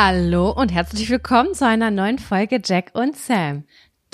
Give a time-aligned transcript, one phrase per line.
[0.00, 3.64] Hallo und herzlich willkommen zu einer neuen Folge Jack und Sam.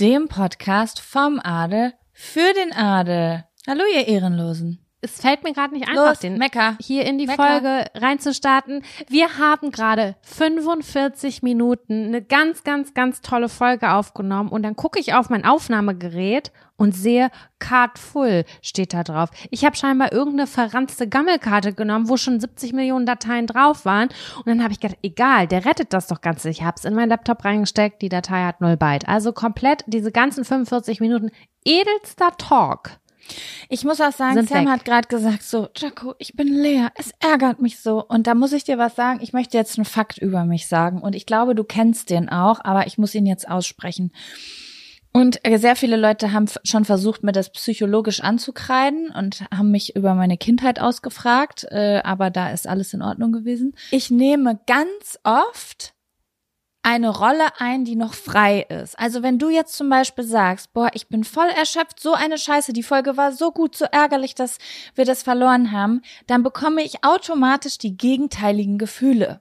[0.01, 3.45] Dem Podcast vom Adel für den Adel.
[3.67, 4.84] Hallo, ihr Ehrenlosen.
[5.05, 6.77] Es fällt mir gerade nicht einfach, Los, den Mecker.
[6.81, 7.47] hier in die Mecker.
[7.47, 8.83] Folge reinzustarten.
[9.09, 14.99] Wir haben gerade 45 Minuten eine ganz, ganz, ganz tolle Folge aufgenommen und dann gucke
[14.99, 19.29] ich auf mein Aufnahmegerät und sehe Card Full steht da drauf.
[19.51, 24.47] Ich habe scheinbar irgendeine verranzte Gammelkarte genommen, wo schon 70 Millionen Dateien drauf waren und
[24.47, 26.45] dann habe ich gedacht, egal, der rettet das doch ganz.
[26.47, 29.07] Ich habe es in meinen Laptop reingesteckt, die Datei hat 0 Byte.
[29.07, 31.31] Also komplett diese ganzen 45 Minuten
[31.65, 32.99] edelster Talk.
[33.69, 34.73] Ich muss auch sagen, Sam weg.
[34.73, 36.93] hat gerade gesagt, so, Jaco, ich bin leer.
[36.97, 38.05] Es ärgert mich so.
[38.05, 39.21] Und da muss ich dir was sagen.
[39.23, 41.01] Ich möchte jetzt einen Fakt über mich sagen.
[41.01, 44.13] Und ich glaube, du kennst den auch, aber ich muss ihn jetzt aussprechen.
[45.17, 49.95] Und äh, sehr viele Leute haben schon versucht, mir das psychologisch anzukreiden und haben mich
[49.95, 53.77] über meine Kindheit ausgefragt, äh, aber da ist alles in Ordnung gewesen.
[53.93, 55.94] Ich nehme ganz oft
[56.85, 58.99] eine Rolle ein, die noch frei ist.
[58.99, 62.73] Also wenn du jetzt zum Beispiel sagst, boah, ich bin voll erschöpft, so eine Scheiße,
[62.73, 64.59] die Folge war so gut, so ärgerlich, dass
[64.95, 69.41] wir das verloren haben, dann bekomme ich automatisch die gegenteiligen Gefühle.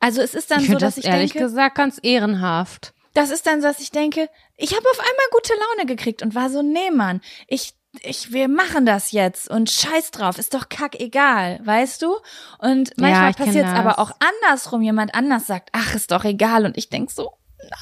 [0.00, 2.94] Also es ist dann ich so, dass das ich ehrlich denke, gesagt ganz ehrenhaft.
[3.12, 6.34] das ist dann so, dass ich denke, ich habe auf einmal gute Laune gekriegt und
[6.34, 7.74] war so, nee, Mann, ich,
[8.04, 12.16] ich, wir machen das jetzt und scheiß drauf, ist doch kack egal, weißt du?
[12.58, 14.12] Und manchmal kenn passiert es aber auch
[14.42, 17.32] andersrum, jemand anders sagt, ach, ist doch egal und ich denk so,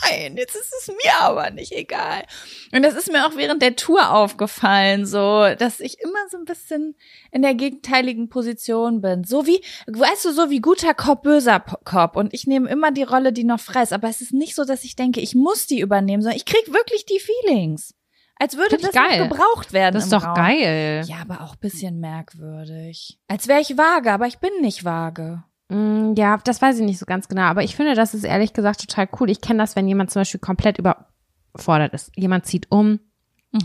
[0.03, 2.25] nein, jetzt ist es mir aber nicht egal.
[2.73, 6.45] Und das ist mir auch während der Tour aufgefallen, so, dass ich immer so ein
[6.45, 6.97] bisschen
[7.31, 9.25] in der gegenteiligen Position bin.
[9.25, 12.17] So wie, weißt du, so wie guter Cop, böser Cop.
[12.17, 13.93] Und ich nehme immer die Rolle, die noch frei ist.
[13.93, 16.73] Aber es ist nicht so, dass ich denke, ich muss die übernehmen, sondern ich krieg
[16.73, 17.95] wirklich die Feelings.
[18.37, 19.29] Als würde das geil.
[19.29, 19.95] gebraucht werden.
[19.95, 20.35] Das ist doch Raum.
[20.35, 21.03] geil.
[21.07, 23.19] Ja, aber auch ein bisschen merkwürdig.
[23.29, 25.43] Als wäre ich vage, aber ich bin nicht vage.
[25.69, 28.53] Mm, Ja, das weiß ich nicht so ganz genau, aber ich finde, das ist ehrlich
[28.53, 29.31] gesagt total cool.
[29.31, 32.11] Ich kenne das, wenn jemand zum Beispiel komplett überfordert ist.
[32.17, 33.01] Jemand zieht um,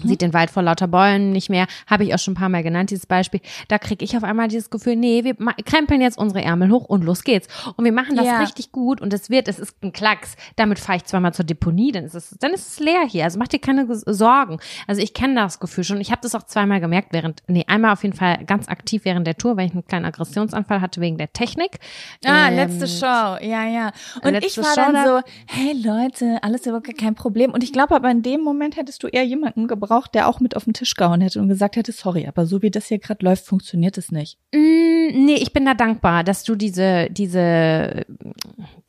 [0.04, 1.68] sieht den Wald vor lauter Bäumen nicht mehr.
[1.88, 3.42] Habe ich auch schon ein paar Mal genannt, dieses Beispiel.
[3.68, 5.36] Da kriege ich auf einmal dieses Gefühl, nee, wir
[5.66, 7.48] krempeln jetzt unsere Ärmel hoch und los geht's.
[7.76, 8.40] Und wir machen das Ja.
[8.40, 10.36] richtig gut und es wird, es ist ein Klacks.
[10.56, 13.24] Damit fahre ich zweimal zur Deponie, dann ist es, dann ist es leer hier.
[13.24, 14.60] Also mach dir keine Sorgen.
[14.88, 16.00] Also ich kenne das Gefühl schon.
[16.02, 19.26] Ich habe das auch zweimal gemerkt während, nee, einmal auf jeden Fall ganz aktiv während
[19.28, 21.80] der Tour, weil ich einen kleinen Aggressionsanfall hatte wegen der Technik.
[22.26, 23.92] Ah, Ähm, letzte Show, ja, ja.
[24.24, 27.52] Und ich war Show dann da- so, hey Leute, alles überhaupt kein Problem.
[27.52, 29.79] Und ich glaube aber in dem Moment hättest du eher jemanden gebraucht,
[30.14, 32.72] der auch mit auf den Tisch gehauen hätte und gesagt hätte, sorry, aber so wie
[32.72, 34.38] das hier gerade läuft, funktioniert es nicht.
[34.54, 38.06] Mm, nee, ich bin da dankbar, dass du diese, diese,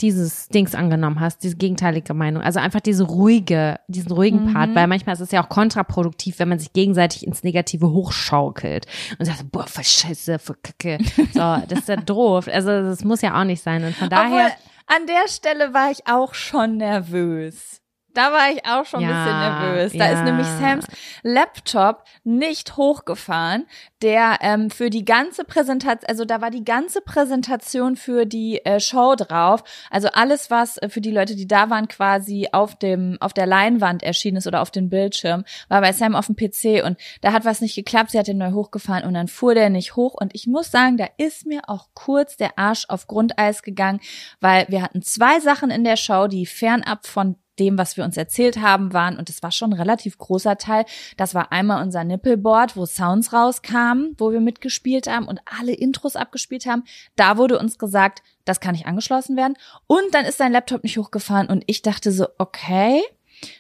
[0.00, 2.42] dieses Dings angenommen hast, diese gegenteilige Meinung.
[2.42, 6.48] Also einfach diese ruhige, diesen ruhigen Part, weil manchmal ist es ja auch kontraproduktiv, wenn
[6.48, 8.86] man sich gegenseitig ins Negative hochschaukelt
[9.18, 10.98] und sagt, boah, voll scheiße, voll kacke.
[11.32, 12.48] So, das ist ja doof.
[12.52, 13.84] Also das muss ja auch nicht sein.
[13.84, 14.46] Und von daher.
[14.46, 14.50] Obwohl,
[14.86, 17.79] an der Stelle war ich auch schon nervös.
[18.14, 19.92] Da war ich auch schon ein Ja, bisschen nervös.
[19.92, 20.12] Da ja.
[20.12, 20.86] ist nämlich Sams
[21.22, 23.66] Laptop nicht hochgefahren,
[24.02, 28.80] der ähm, für die ganze Präsentation, also da war die ganze Präsentation für die äh,
[28.80, 29.62] Show drauf.
[29.90, 33.46] Also alles, was äh, für die Leute, die da waren, quasi auf dem auf der
[33.46, 37.32] Leinwand erschienen ist oder auf dem Bildschirm, war bei Sam auf dem PC und da
[37.32, 38.10] hat was nicht geklappt.
[38.10, 40.14] Sie hat den neu hochgefahren und dann fuhr der nicht hoch.
[40.14, 44.00] Und ich muss sagen, da ist mir auch kurz der Arsch auf Grundeis gegangen,
[44.40, 48.16] weil wir hatten zwei Sachen in der Show, die fernab von dem, was wir uns
[48.16, 50.86] erzählt haben, waren, und es war schon ein relativ großer Teil,
[51.16, 56.16] das war einmal unser Nippelboard, wo Sounds rauskamen, wo wir mitgespielt haben und alle Intros
[56.16, 56.84] abgespielt haben.
[57.14, 59.54] Da wurde uns gesagt, das kann nicht angeschlossen werden.
[59.86, 63.02] Und dann ist sein Laptop nicht hochgefahren und ich dachte so, okay,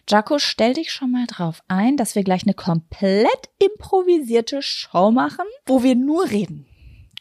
[0.08, 5.44] Jaco, stell dich schon mal drauf ein, dass wir gleich eine komplett improvisierte Show machen,
[5.66, 6.66] wo wir nur reden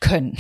[0.02, 0.38] können.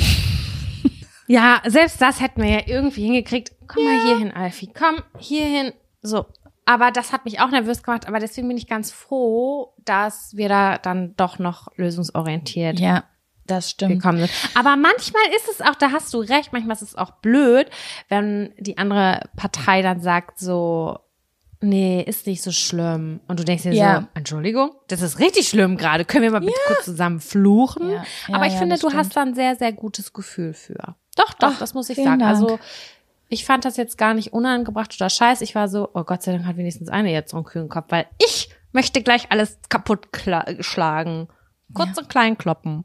[1.27, 3.51] Ja, selbst das hätten wir ja irgendwie hingekriegt.
[3.67, 4.67] Komm mal hier hin, Alfie.
[4.75, 5.73] Komm hier hin.
[6.01, 6.25] So.
[6.65, 8.07] Aber das hat mich auch nervös gemacht.
[8.07, 13.05] Aber deswegen bin ich ganz froh, dass wir da dann doch noch lösungsorientiert Ja,
[13.47, 13.93] das stimmt.
[13.95, 14.31] gekommen sind.
[14.55, 17.69] Aber manchmal ist es auch, da hast du recht, manchmal ist es auch blöd,
[18.07, 20.99] wenn die andere Partei dann sagt so,
[21.61, 23.19] nee, ist nicht so schlimm.
[23.27, 24.01] Und du denkst dir Ja.
[24.01, 26.05] so, Entschuldigung, das ist richtig schlimm gerade.
[26.05, 27.89] Können wir mal bitte kurz zusammen fluchen?
[27.89, 28.03] Ja.
[28.27, 28.95] Ja, Aber ich ja, finde, du stimmt.
[28.95, 30.95] hast da ein sehr, sehr gutes Gefühl für.
[31.17, 32.19] Doch, doch, Ach, das muss ich sagen.
[32.19, 32.23] Dank.
[32.23, 32.59] Also,
[33.29, 35.41] ich fand das jetzt gar nicht unangebracht oder scheiß.
[35.41, 37.85] Ich war so, oh Gott sei Dank hat wenigstens eine jetzt so einen kühlen Kopf,
[37.89, 40.07] weil ich möchte gleich alles kaputt
[40.59, 41.27] schlagen.
[41.73, 42.83] Kurz und klein kloppen.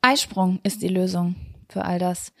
[0.00, 1.34] Eisprung ist die Lösung
[1.68, 2.32] für all das.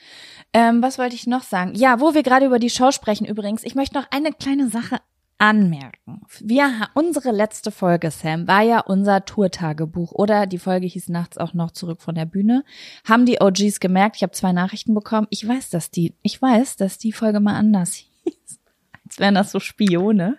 [0.52, 1.74] Ähm, was wollte ich noch sagen?
[1.74, 5.00] Ja, wo wir gerade über die Show sprechen übrigens, ich möchte noch eine kleine Sache
[5.38, 6.22] anmerken.
[6.40, 11.54] Wir, unsere letzte Folge, Sam, war ja unser Tourtagebuch oder die Folge hieß nachts auch
[11.54, 12.64] noch zurück von der Bühne.
[13.04, 14.16] Haben die OGs gemerkt?
[14.16, 15.26] Ich habe zwei Nachrichten bekommen.
[15.30, 17.94] Ich weiß, dass die, ich weiß, dass die Folge mal anders
[18.24, 18.60] hieß.
[19.04, 20.38] Als wären das so Spione.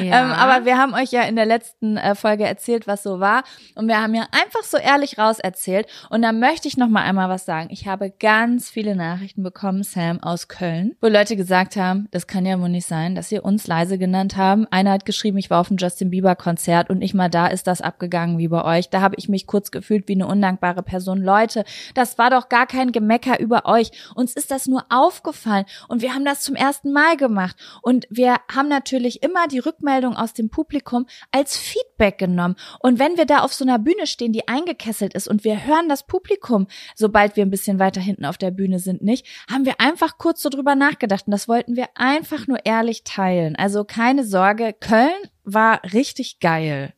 [0.00, 3.44] Ähm, aber wir haben euch ja in der letzten äh, Folge erzählt, was so war.
[3.74, 5.86] Und wir haben ja einfach so ehrlich raus erzählt.
[6.10, 7.68] Und da möchte ich noch mal einmal was sagen.
[7.70, 12.46] Ich habe ganz viele Nachrichten bekommen, Sam, aus Köln, wo Leute gesagt haben, das kann
[12.46, 14.66] ja wohl nicht sein, dass sie uns leise genannt haben.
[14.70, 17.66] Einer hat geschrieben, ich war auf dem Justin Bieber Konzert und nicht mal da ist
[17.66, 18.90] das abgegangen wie bei euch.
[18.90, 21.22] Da habe ich mich kurz gefühlt wie eine undankbare Person.
[21.22, 21.64] Leute,
[21.94, 23.90] das war doch gar kein Gemecker über euch.
[24.14, 27.56] Uns ist das nur aufgefallen und wir haben das zum ersten Mal gemacht.
[27.82, 29.83] Und wir haben natürlich immer die Rückmeldung
[30.16, 32.56] aus dem Publikum als Feedback genommen.
[32.80, 35.88] Und wenn wir da auf so einer Bühne stehen, die eingekesselt ist und wir hören
[35.88, 39.80] das Publikum, sobald wir ein bisschen weiter hinten auf der Bühne sind, nicht, haben wir
[39.80, 41.26] einfach kurz so drüber nachgedacht.
[41.26, 43.56] Und das wollten wir einfach nur ehrlich teilen.
[43.56, 45.10] Also keine Sorge, Köln
[45.44, 46.94] war richtig geil.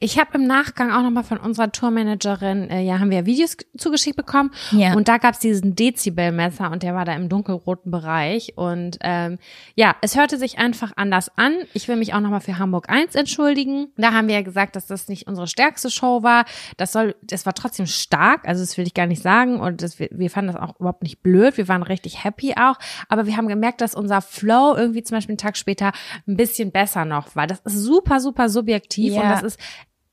[0.00, 4.16] Ich habe im Nachgang auch nochmal von unserer Tourmanagerin, äh, ja, haben wir Videos zugeschickt
[4.16, 4.50] bekommen.
[4.72, 4.94] Ja.
[4.94, 8.52] Und da gab's diesen Dezibelmesser und der war da im dunkelroten Bereich.
[8.56, 9.38] Und ähm,
[9.74, 11.54] ja, es hörte sich einfach anders an.
[11.74, 13.88] Ich will mich auch nochmal für Hamburg 1 entschuldigen.
[13.96, 16.44] Da haben wir ja gesagt, dass das nicht unsere stärkste Show war.
[16.76, 19.60] Das soll, das war trotzdem stark, also das will ich gar nicht sagen.
[19.60, 21.56] Und das, wir, wir fanden das auch überhaupt nicht blöd.
[21.56, 22.76] Wir waren richtig happy auch.
[23.08, 25.92] Aber wir haben gemerkt, dass unser Flow irgendwie zum Beispiel einen Tag später
[26.26, 27.46] ein bisschen besser noch war.
[27.46, 29.22] Das ist super, super subjektiv Ja.
[29.22, 29.60] und das ist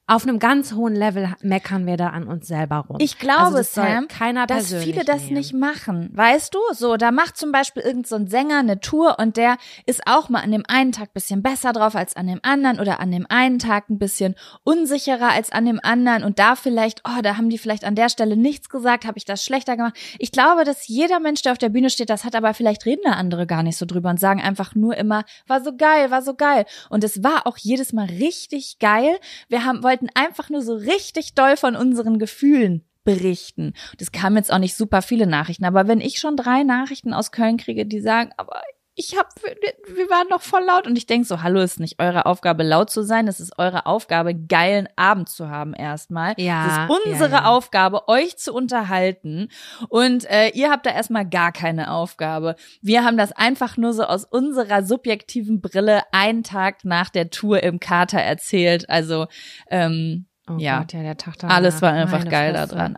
[0.08, 2.98] auf einem ganz hohen Level meckern wir da an uns selber rum.
[3.00, 5.34] Ich glaube, also Sam, keiner dass viele das nehmen.
[5.34, 6.12] nicht machen.
[6.14, 6.60] Weißt du?
[6.74, 10.30] So, da macht zum Beispiel irgendein so ein Sänger eine Tour und der ist auch
[10.30, 13.26] mal an dem einen Tag bisschen besser drauf als an dem anderen oder an dem
[13.30, 17.50] einen Tag ein bisschen unsicherer als an dem anderen und da vielleicht, oh, da haben
[17.50, 19.98] die vielleicht an der Stelle nichts gesagt, habe ich das schlechter gemacht.
[20.20, 23.02] Ich glaube, dass jeder Mensch, der auf der Bühne steht, das hat aber vielleicht reden
[23.06, 26.22] da andere gar nicht so drüber und sagen einfach nur immer, war so geil, war
[26.22, 26.66] so geil.
[26.90, 29.18] Und es war auch jedes Mal richtig geil.
[29.50, 33.74] Wir haben, wollten einfach nur so richtig doll von unseren Gefühlen berichten.
[34.00, 37.32] Das kamen jetzt auch nicht super viele Nachrichten, aber wenn ich schon drei Nachrichten aus
[37.32, 38.62] Köln kriege, die sagen, aber
[38.98, 42.26] ich hab, wir waren noch voll laut und ich denk so, hallo, ist nicht eure
[42.26, 46.34] Aufgabe laut zu sein, es ist eure Aufgabe geilen Abend zu haben erstmal.
[46.38, 47.46] Ja, Es ist unsere ja, ja.
[47.46, 49.50] Aufgabe, euch zu unterhalten
[49.90, 52.56] und äh, ihr habt da erstmal gar keine Aufgabe.
[52.82, 57.64] Wir haben das einfach nur so aus unserer subjektiven Brille einen Tag nach der Tour
[57.64, 58.90] im Kater erzählt.
[58.90, 59.28] Also
[59.70, 60.80] ähm, Oh ja.
[60.80, 61.56] Gott, ja, der Tag danach.
[61.56, 62.68] alles war einfach Meine geil Fresse.
[62.68, 62.98] da dran.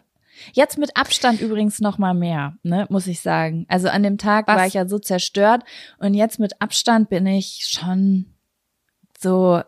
[0.53, 3.65] Jetzt mit Abstand übrigens noch mal mehr, ne, muss ich sagen.
[3.69, 4.67] Also an dem Tag war Was?
[4.67, 5.63] ich ja so zerstört
[5.99, 8.33] und jetzt mit Abstand bin ich schon
[9.19, 9.61] so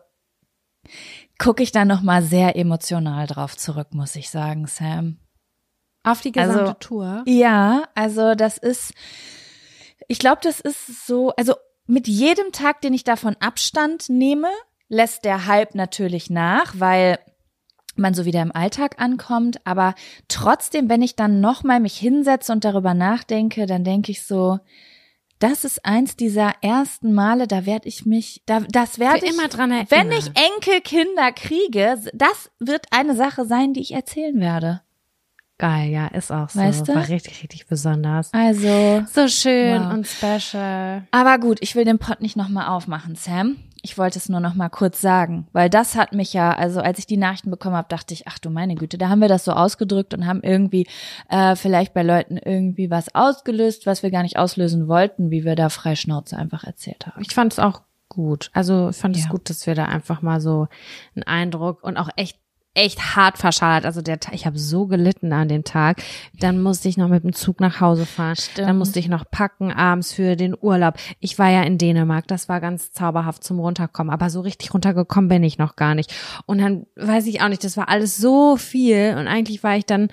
[1.38, 5.18] gucke ich da noch mal sehr emotional drauf zurück, muss ich sagen, Sam.
[6.04, 7.22] Auf die gesamte Also- Tour.
[7.26, 8.92] Ja, also das ist,
[10.08, 11.54] ich glaube, das ist so, also
[11.86, 14.48] mit jedem Tag, den ich davon Abstand nehme,
[14.88, 17.18] lässt der Hype natürlich nach, weil
[18.00, 19.64] man so wieder im Alltag ankommt.
[19.64, 19.94] Aber
[20.28, 24.58] trotzdem, wenn ich dann nochmal mich hinsetze und darüber nachdenke, dann denke ich so,
[25.38, 29.48] das ist eins dieser ersten Male, da werde ich mich, da, das werde ich immer
[29.48, 29.88] dran erinnern.
[29.90, 34.82] Wenn ich Enkelkinder kriege, das wird eine Sache sein, die ich erzählen werde.
[35.56, 36.58] Geil, ja, ist auch so.
[36.58, 36.94] Weißt du?
[36.94, 38.32] War richtig, richtig besonders.
[38.32, 39.92] Also, So schön Wow.
[39.92, 41.02] und special.
[41.10, 43.56] aber gut, ich will den Pott nicht nochmal aufmachen, Sam.
[43.82, 46.98] Ich wollte es nur noch mal kurz sagen, weil das hat mich ja, also als
[46.98, 49.44] ich die Nachrichten bekommen habe, dachte ich, ach du meine Güte, da haben wir das
[49.44, 50.86] so ausgedrückt und haben irgendwie
[51.28, 55.56] äh, vielleicht bei Leuten irgendwie was ausgelöst, was wir gar nicht auslösen wollten, wie wir
[55.56, 57.22] da frei Schnauze einfach erzählt haben.
[57.22, 58.50] Ich fand es auch gut.
[58.52, 59.30] Also ich fand es Ja.
[59.30, 60.68] gut, dass wir da einfach mal so
[61.14, 62.38] einen Eindruck und auch echt
[62.74, 63.84] echt hart verschallert.
[63.84, 66.02] Also der Tag, ich habe so gelitten an dem Tag.
[66.38, 68.36] Dann musste ich noch mit dem Zug nach Hause fahren.
[68.36, 68.68] Stimmt.
[68.68, 70.94] Dann musste ich noch packen abends für den Urlaub.
[71.18, 72.28] Ich war ja in Dänemark.
[72.28, 74.12] Das war ganz zauberhaft zum runterkommen.
[74.12, 76.14] Aber so richtig runtergekommen bin ich noch gar nicht.
[76.46, 77.64] Und dann weiß ich auch nicht.
[77.64, 79.16] Das war alles so viel.
[79.18, 80.08] Und eigentlich war ich dann,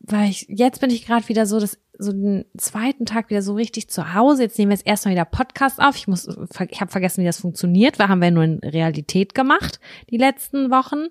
[0.00, 3.54] war ich, jetzt bin ich gerade wieder so, das so den zweiten Tag wieder so
[3.54, 4.44] richtig zu Hause.
[4.44, 5.96] Jetzt nehmen wir jetzt erstmal wieder Podcast auf.
[5.96, 6.28] Ich muss,
[6.70, 7.98] ich habe vergessen, wie das funktioniert.
[7.98, 11.08] Wir haben wir nur in Realität gemacht die letzten Wochen.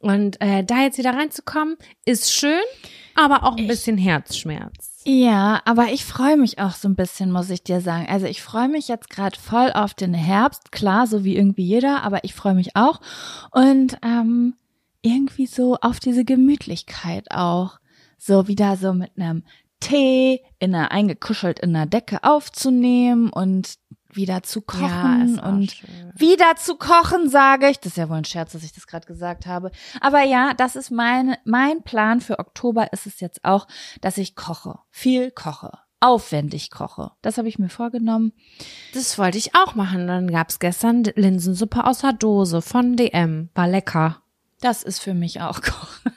[0.00, 2.60] Und äh, da jetzt wieder reinzukommen, ist schön,
[3.14, 4.94] aber auch ein Ich- bisschen Herzschmerz.
[5.04, 8.06] Ja, aber ich freue mich auch so ein bisschen, muss ich dir sagen.
[8.08, 12.02] Also ich freue mich jetzt gerade voll auf den Herbst, klar, so wie irgendwie jeder,
[12.02, 13.00] aber ich freue mich auch.
[13.50, 14.54] Und ähm,
[15.00, 17.78] irgendwie so auf diese Gemütlichkeit auch.
[18.18, 19.44] So wieder so mit einem
[19.80, 23.74] Tee in einer eingekuschelt in einer Decke aufzunehmen und
[24.18, 25.82] wieder zu kochen auch und
[26.14, 27.80] wieder zu kochen, sage ich.
[27.80, 29.70] Das ist ja wohl ein Scherz, dass ich das gerade gesagt habe.
[30.02, 33.66] Aber ja, das ist mein, mein Plan für Oktober ist es jetzt auch,
[34.02, 34.78] dass ich koche.
[34.90, 35.70] Viel koche.
[36.00, 37.12] Aufwendig koche.
[37.22, 38.32] Das habe ich mir vorgenommen.
[38.92, 40.06] Das wollte ich auch machen.
[40.06, 43.48] Dann gab's gestern Linsensuppe aus der Dose von DM.
[43.54, 44.22] War lecker.
[44.60, 46.12] Das ist für mich auch Kochen.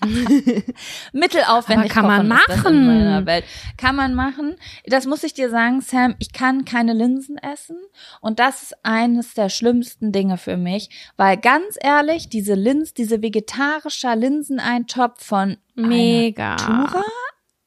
[1.12, 2.66] Mittelaufwendig Aber kann man machen.
[2.74, 3.44] in meiner Welt.
[3.76, 4.56] Kann man machen.
[4.86, 6.14] Das muss ich dir sagen, Sam.
[6.18, 7.76] Ich kann keine Linsen essen.
[8.20, 10.90] Und das ist eines der schlimmsten Dinge für mich.
[11.16, 16.56] Weil ganz ehrlich, diese Linz, diese vegetarischer Linseneintopf von Mega.
[16.56, 17.04] Tura?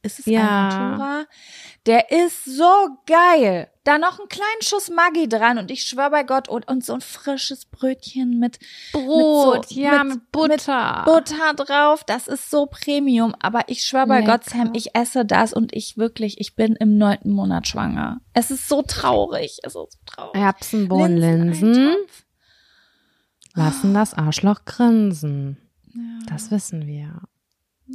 [0.03, 0.69] Ist es Ja.
[0.69, 1.25] Tura?
[1.85, 2.71] Der ist so
[3.07, 3.70] geil.
[3.83, 6.93] Da noch einen kleinen Schuss Maggi dran und ich schwör bei Gott und, und so
[6.93, 8.59] ein frisches Brötchen mit
[8.91, 11.01] Brot, so- ja, mit- mit, Butter.
[11.05, 12.03] Butter drauf.
[12.03, 13.33] Das ist so Premium.
[13.39, 14.33] Aber ich schwör bei Lecker.
[14.33, 18.21] Gott, Sam, ich esse das und ich wirklich, ich bin im neunten Monat schwanger.
[18.33, 19.57] Es ist so traurig.
[19.63, 20.39] Es ist so traurig.
[20.39, 21.95] Erbsenbohnenlinsen
[23.55, 25.57] lassen das Arschloch grinsen.
[25.93, 27.21] Ja, Das wissen wir.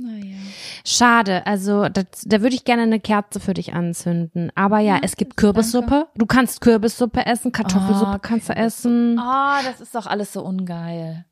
[0.03, 0.37] Naja.
[0.85, 4.51] Schade, also das, da würde ich gerne eine Kerze für dich anzünden.
[4.55, 5.41] Aber ja, Ja, es gibt danke.
[5.41, 6.07] Kürbissuppe.
[6.15, 10.43] Du kannst Kürbissuppe essen, Kartoffelsuppe Oh, kannst du essen, Oh, das ist doch alles so
[10.43, 11.25] ungeil.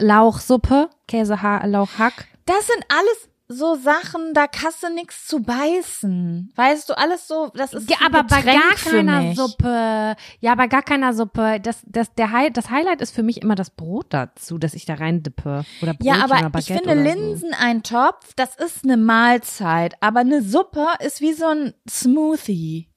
[0.00, 2.26] Lauchsuppe, Käse, ha Lauchhack.
[2.44, 6.52] Das sind alles so Sachen, da kannst du nichts zu beißen.
[6.56, 9.34] Weißt du, alles so, das ist Ja, aber bei gar keiner.
[9.34, 10.16] Suppe.
[10.40, 11.60] Ja, bei gar keiner Suppe.
[11.60, 14.84] Das, das, der Hi das Highlight ist für mich immer das Brot dazu, dass ich
[14.86, 15.64] da rein dippe.
[15.82, 17.18] Oder Brötchen Ja, oder aber ich Baguette finde oder so.
[17.20, 22.88] Linseneintopf, das ist eine Mahlzeit, aber eine Suppe ist wie so ein Smoothie.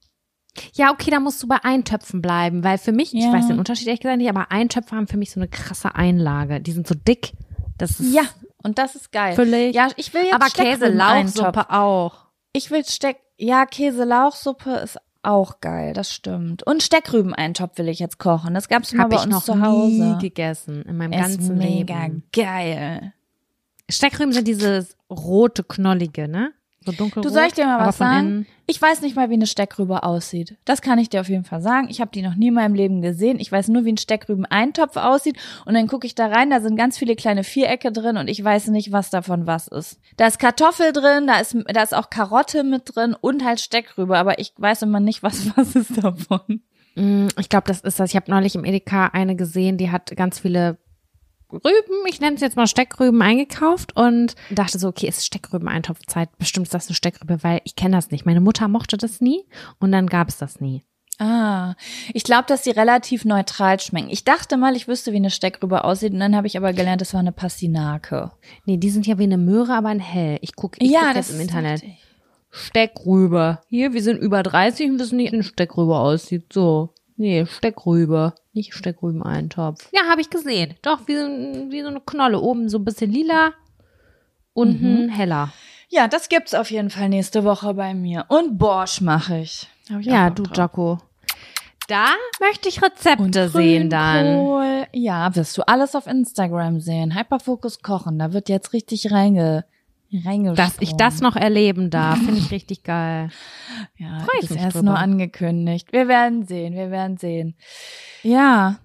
[0.72, 3.32] Ja, okay, da musst du bei Eintöpfen bleiben, weil für mich, ich Ja.
[3.32, 6.60] weiß den Unterschied ehrlich gesagt nicht, aber Eintöpfe haben für mich so eine krasse Einlage.
[6.60, 7.32] Die sind so dick.
[7.76, 8.22] Das ist Ja,
[8.66, 9.34] und das ist geil.
[9.34, 9.74] völlig.
[9.74, 11.36] Ja, ich will jetzt aber Käse, Steckrübeneintopf.
[11.56, 12.26] Lauchsuppe auch.
[12.52, 16.62] Ich will Steck, ja, Käse-Lauchsuppe ist auch geil, das stimmt.
[16.62, 18.54] Und Steckrübeneintopf will ich jetzt kochen.
[18.54, 19.90] Das gab's mal Habe bei ich uns noch zu Hause.
[19.92, 22.22] nie gegessen in meinem ist ganzen mega Leben.
[22.32, 23.12] geil.
[23.88, 26.52] Steckrüben sind dieses rote, knollige, ne?
[26.86, 27.24] So dunkelrot.
[27.24, 28.46] Du soll ich dir mal aber was sagen?
[28.68, 30.56] Ich weiß nicht mal, wie eine Steckrübe aussieht.
[30.64, 31.88] Das kann ich dir auf jeden Fall sagen.
[31.90, 33.38] Ich habe die noch nie in meinem Leben gesehen.
[33.38, 35.36] Ich weiß nur, wie ein Steckrüben-Eintopf aussieht.
[35.64, 38.42] Und dann gucke ich da rein, da sind ganz viele kleine Vierecke drin und ich
[38.42, 39.98] weiß nicht, was davon was ist.
[40.16, 44.16] Da ist Kartoffel drin, da ist, da ist auch Karotte mit drin und halt Steckrübe,
[44.16, 46.62] aber ich weiß immer nicht, was was ist davon.
[46.94, 48.10] Mm, Ich glaube, das ist das.
[48.10, 50.78] Ich habe neulich im Edeka eine gesehen, die hat ganz viele
[51.52, 56.36] Rüben, ich nenne es jetzt mal Steckrüben, eingekauft und dachte so, okay, ist Steckrüben-Eintopfzeit.
[56.38, 58.26] Bestimmt ist das eine Steckrübe, weil ich kenne das nicht.
[58.26, 59.44] Meine Mutter mochte das nie
[59.78, 60.82] und dann gab es das nie.
[61.18, 61.74] Ah,
[62.12, 64.10] ich glaube, dass die relativ neutral schmecken.
[64.10, 67.00] Ich dachte mal, ich wüsste, wie eine Steckrübe aussieht und dann habe ich aber gelernt,
[67.00, 68.32] es war eine Pastinake.
[68.66, 70.38] Nee, die sind ja wie eine Möhre, aber in hell.
[70.42, 71.82] Ich gucke ich guck jetzt im Internet.
[72.50, 73.60] Steckrübe.
[73.68, 76.52] Hier, wir sind über 30 und wissen nicht, wie eine Steckrübe aussieht.
[76.52, 76.92] So.
[77.16, 78.34] Nee, Steckrübe.
[78.52, 79.88] Nicht Steckrüben-Eintopf.
[79.92, 80.74] Ja, habe ich gesehen.
[80.82, 82.40] Doch, wie, wie so eine Knolle.
[82.40, 83.52] Oben so ein bisschen lila,
[84.52, 85.52] unten heller.
[85.88, 88.24] Ja, das gibt's auf jeden Fall nächste Woche bei mir.
[88.28, 89.68] Und Borsch mache ich.
[89.90, 90.56] Hab ich auch Ja, du, drauf.
[90.56, 90.98] Jaco.
[91.88, 92.06] Da
[92.40, 94.86] möchte ich Rezepte sehen dann.
[94.92, 97.16] Ja, wirst du alles auf Instagram sehen.
[97.16, 98.18] Hyperfokus kochen.
[98.18, 99.64] Da wird jetzt richtig reinge.
[100.54, 103.30] Dass ich das noch erleben darf, finde ich richtig geil.
[103.98, 104.86] Ja, Freu ich ist mich erst drüber.
[104.90, 105.92] nur angekündigt.
[105.92, 107.54] Wir werden sehen, wir werden sehen.
[108.22, 108.78] Ja,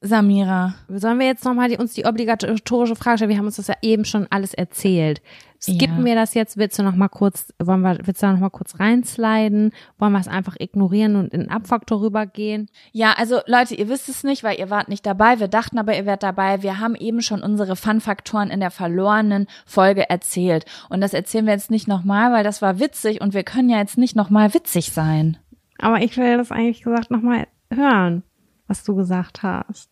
[0.00, 0.74] Samira.
[0.88, 3.30] Sollen wir jetzt nochmal die, uns die obligatorische Frage stellen?
[3.30, 5.22] Wir haben uns das ja eben schon alles erzählt.
[5.64, 6.04] Skippen Ja.
[6.04, 6.56] wir das jetzt?
[6.56, 9.72] Willst du noch mal kurz, wollen wir, willst du da noch mal kurz reinsliden?
[9.98, 12.68] Wollen wir es einfach ignorieren und in den Abfaktor rübergehen?
[12.92, 15.40] Ja, also Leute, ihr wisst es nicht, weil ihr wart nicht dabei.
[15.40, 16.62] Wir dachten aber, ihr wärt dabei.
[16.62, 20.64] Wir haben eben schon unsere Fun-Faktoren in der verlorenen Folge erzählt.
[20.88, 23.78] Und das erzählen wir jetzt nicht nochmal, weil das war witzig und wir können ja
[23.78, 25.36] jetzt nicht nochmal witzig sein.
[25.78, 28.22] Aber ich will das eigentlich gesagt noch mal hören,
[28.68, 29.90] was du gesagt hast.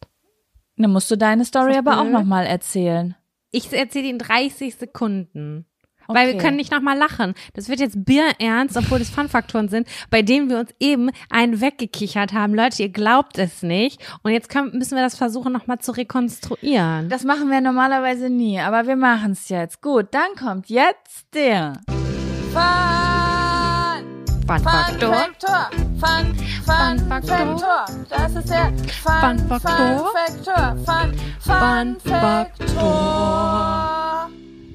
[0.77, 2.13] Dann musst du deine Story aber auch blöd?
[2.15, 3.15] nochmal erzählen.
[3.53, 5.67] Ich erzähle in 30 Sekunden.
[6.09, 6.45] Weil wir Okay.
[6.45, 7.35] können nicht nochmal lachen.
[7.55, 12.33] Das wird jetzt bierernst, obwohl das Fun-Faktoren sind, bei denen wir uns eben einen weggekichert
[12.33, 12.55] haben.
[12.55, 14.01] Leute, ihr glaubt es nicht.
[14.25, 17.09] Und jetzt können, müssen wir das versuchen, nochmal zu rekonstruieren.
[17.09, 19.81] Das machen wir normalerweise nie, aber wir machen es jetzt.
[19.81, 21.75] Gut, dann kommt jetzt der
[22.53, 22.63] Fun
[24.47, 25.15] Fun-Faktor.
[25.15, 25.92] Faktor.
[26.03, 26.35] Fun,
[26.67, 27.09] Fun, Fun.
[27.09, 27.85] Faktor.
[28.09, 28.73] Das ist der
[29.05, 29.61] Fun, Fun.
[29.61, 30.77] Faktor.
[30.85, 33.83] Fun, Fun, Fun Faktor.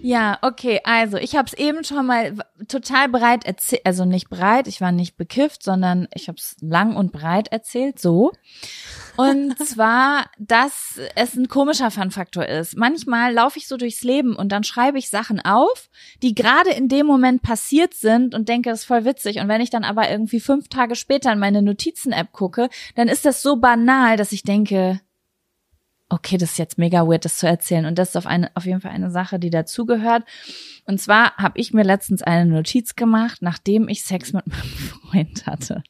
[0.07, 2.33] Ja, okay, also ich habe es eben schon mal
[2.69, 6.95] total breit erzählt, also nicht breit, ich war nicht bekifft, sondern ich habe es lang
[6.95, 8.31] und breit erzählt, so.
[9.17, 12.77] Und zwar, dass es ein komischer Fun-Faktor ist.
[12.77, 15.89] Manchmal laufe ich so durchs Leben und dann schreibe ich Sachen auf,
[16.23, 19.41] die gerade in dem Moment passiert sind und denke, das ist voll witzig.
[19.41, 23.25] Und wenn ich dann aber irgendwie fünf Tage später in meine Notizen-App gucke, dann ist
[23.25, 25.01] das so banal, dass ich denke,
[26.09, 27.85] okay, das ist jetzt mega weird, das zu erzählen.
[27.85, 30.23] Und das ist auf, eine, auf jeden Fall eine Sache, die dazugehört.
[30.85, 34.61] Und zwar habe ich mir letztens eine Notiz gemacht, nachdem ich Sex mit meinem
[35.11, 35.83] Freund hatte.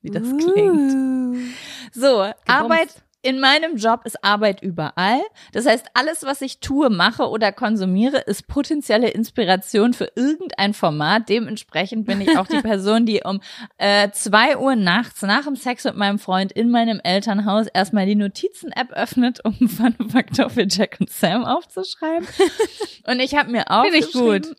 [0.00, 1.54] Wie das klingt.
[1.92, 2.88] So, Arbeit
[3.22, 5.20] in meinem Job ist Arbeit überall.
[5.52, 11.28] Das heißt, alles, was ich tue, mache oder konsumiere, ist potenzielle Inspiration für irgendein Format.
[11.28, 13.40] Dementsprechend bin ich auch die Person, die um
[13.78, 18.16] äh, zwei Uhr nachts nach dem Sex mit meinem Freund in meinem Elternhaus erstmal die
[18.16, 22.26] Notizen-App öffnet, um Fun Faktor für Jack und Sam aufzuschreiben.
[23.06, 24.56] Und ich habe mir Finde ich aufgeschrieben, gut.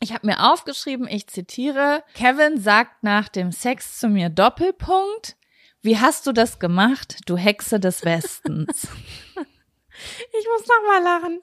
[0.00, 5.36] ich habe mir aufgeschrieben, ich zitiere, Kevin sagt nach dem Sex zu mir Doppelpunkt,
[5.82, 8.88] wie hast du das gemacht, du Hexe des Westens?
[10.32, 11.40] Ich muss nochmal lachen.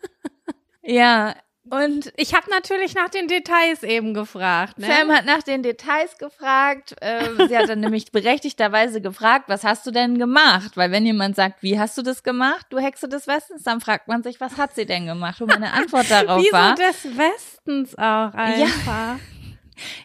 [0.81, 1.35] ja,
[1.69, 4.77] und Ich habe natürlich nach den Details eben gefragt.
[4.77, 4.87] Ne?
[4.87, 6.95] Sam hat nach den Details gefragt.
[7.01, 10.71] Äh, sie hat dann nämlich berechtigterweise gefragt, was hast du denn gemacht?
[10.75, 14.07] Weil wenn jemand sagt, wie hast du das gemacht, du Hexe des Westens, dann fragt
[14.07, 15.41] man sich, was hat sie denn gemacht?
[15.41, 19.19] Und meine Antwort darauf Wieso war, des Westens auch einfach?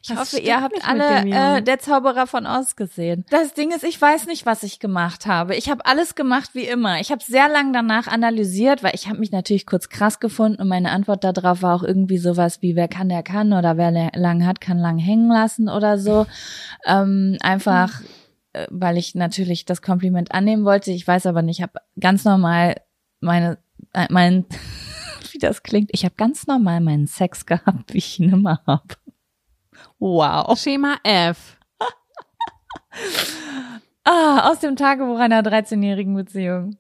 [0.03, 3.25] Ich Was hoffe, ihr habt alle dem äh, der Zauberer von Oz gesehen.
[3.31, 5.57] Das Ding ist, ich weiß nicht, was ich gemacht habe.
[5.57, 7.01] Ich habe alles gemacht wie immer.
[7.01, 10.69] Ich habe sehr lang danach analysiert, weil ich habe mich natürlich kurz krass gefunden und
[10.69, 14.47] meine Antwort darauf war auch irgendwie sowas wie, wer kann, der kann oder wer lang
[14.47, 16.27] hat, kann lang hängen lassen oder so.
[16.87, 18.03] Ähm, einfach,
[18.53, 20.91] äh, weil ich natürlich das Kompliment annehmen wollte.
[20.91, 22.77] Ich weiß aber nicht, ich habe ganz normal
[23.21, 23.59] meine,
[23.93, 24.45] äh, mein,
[25.33, 28.95] wie das klingt, ich habe ganz normal meinen Sex gehabt, wie ich ihn immer habe.
[30.03, 30.59] Wow.
[30.59, 31.57] Schema F.
[34.05, 36.77] Ah, aus dem Tagebuch einer 13-jährigen Beziehung.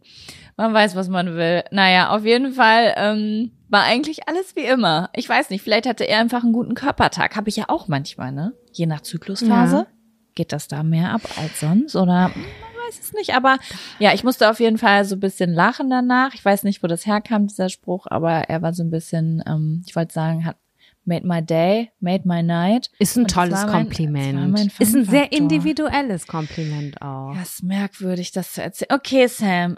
[0.56, 1.62] Man weiß, was man will.
[1.70, 5.08] Naja, auf jeden Fall ähm, war eigentlich alles wie immer.
[5.14, 7.36] Ich weiß nicht, vielleicht hatte er einfach einen guten Körpertag.
[7.36, 8.54] Habe ich ja auch manchmal, ne?
[8.72, 9.76] Je nach Zyklusphase.
[9.76, 9.86] Ja.
[10.34, 11.94] Geht das da mehr ab als sonst?
[11.94, 13.36] Oder man weiß es nicht.
[13.36, 13.58] Aber
[14.00, 16.34] ja, ich musste auf jeden Fall so ein bisschen lachen danach.
[16.34, 19.84] Ich weiß nicht, wo das herkam, dieser Spruch, aber er war so ein bisschen, ähm,
[19.86, 20.56] ich wollte sagen, hat
[21.04, 22.90] made my day, made my night.
[22.98, 24.80] Ist ein Und das tolles mein- das Kompliment.
[24.80, 27.34] ist ein sehr individuelles Kompliment auch.
[27.34, 28.90] Ja, ist merkwürdig, das zu erzählen.
[28.92, 29.76] Okay, Sam,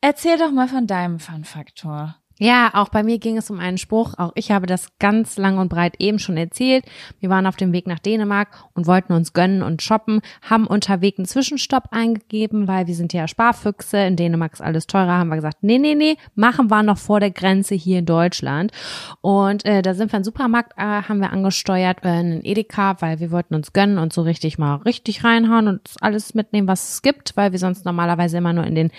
[0.00, 2.16] erzähl doch mal von deinem Fun-Faktor.
[2.40, 4.14] Ja, auch bei mir ging es um einen Spruch.
[4.18, 6.84] Auch ich habe das ganz lang und breit eben schon erzählt.
[7.20, 11.18] Wir waren auf dem Weg nach Dänemark und wollten uns gönnen und shoppen, haben unterwegs
[11.18, 13.98] einen Zwischenstopp eingegeben, weil wir sind ja Sparfüchse.
[13.98, 15.18] In Dänemark ist alles teurer.
[15.18, 18.72] Haben wir gesagt, nee, nee, nee, machen wir noch vor der Grenze hier in Deutschland.
[19.20, 23.00] Und äh, da sind wir in den Supermarkt, äh, haben wir angesteuert, äh, einen Edeka,
[23.00, 26.94] weil wir wollten uns gönnen und so richtig mal richtig reinhauen und alles mitnehmen, was
[26.94, 28.90] es gibt, weil wir sonst normalerweise immer nur in den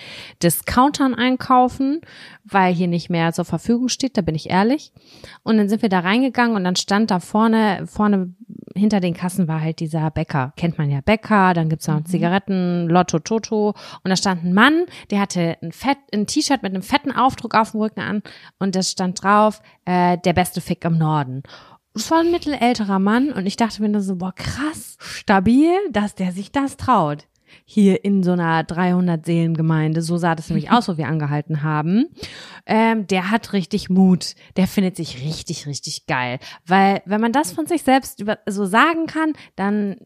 [0.42, 2.00] Discountern einkaufen,
[2.44, 4.92] weil hier nicht mehr zur Verfügung steht, da bin ich ehrlich.
[5.42, 8.34] Und dann sind wir da reingegangen und dann stand da vorne, vorne
[8.74, 10.52] hinter den Kassen war halt dieser Bäcker.
[10.56, 13.74] Kennt man ja Bäcker, dann gibt's noch Zigaretten, Lotto Toto.
[14.04, 17.54] Und da stand ein Mann, der hatte ein Fett, ein T-Shirt mit einem fetten Aufdruck
[17.54, 18.22] auf dem Rücken an
[18.58, 21.42] und das stand drauf, äh, der beste Fick im Norden.
[21.94, 26.14] Es war ein mittelälterer Mann und ich dachte mir nur so, boah, krass, stabil, dass
[26.14, 27.26] der sich das traut.
[27.64, 30.02] Hier in so einer 300-Seelen-Gemeinde.
[30.02, 32.06] So sah das nämlich aus, wo wir angehalten haben.
[32.66, 34.34] Ähm, der hat richtig Mut.
[34.56, 36.38] Der findet sich richtig, richtig geil.
[36.66, 39.96] Weil, wenn man das von sich selbst über, so sagen kann, dann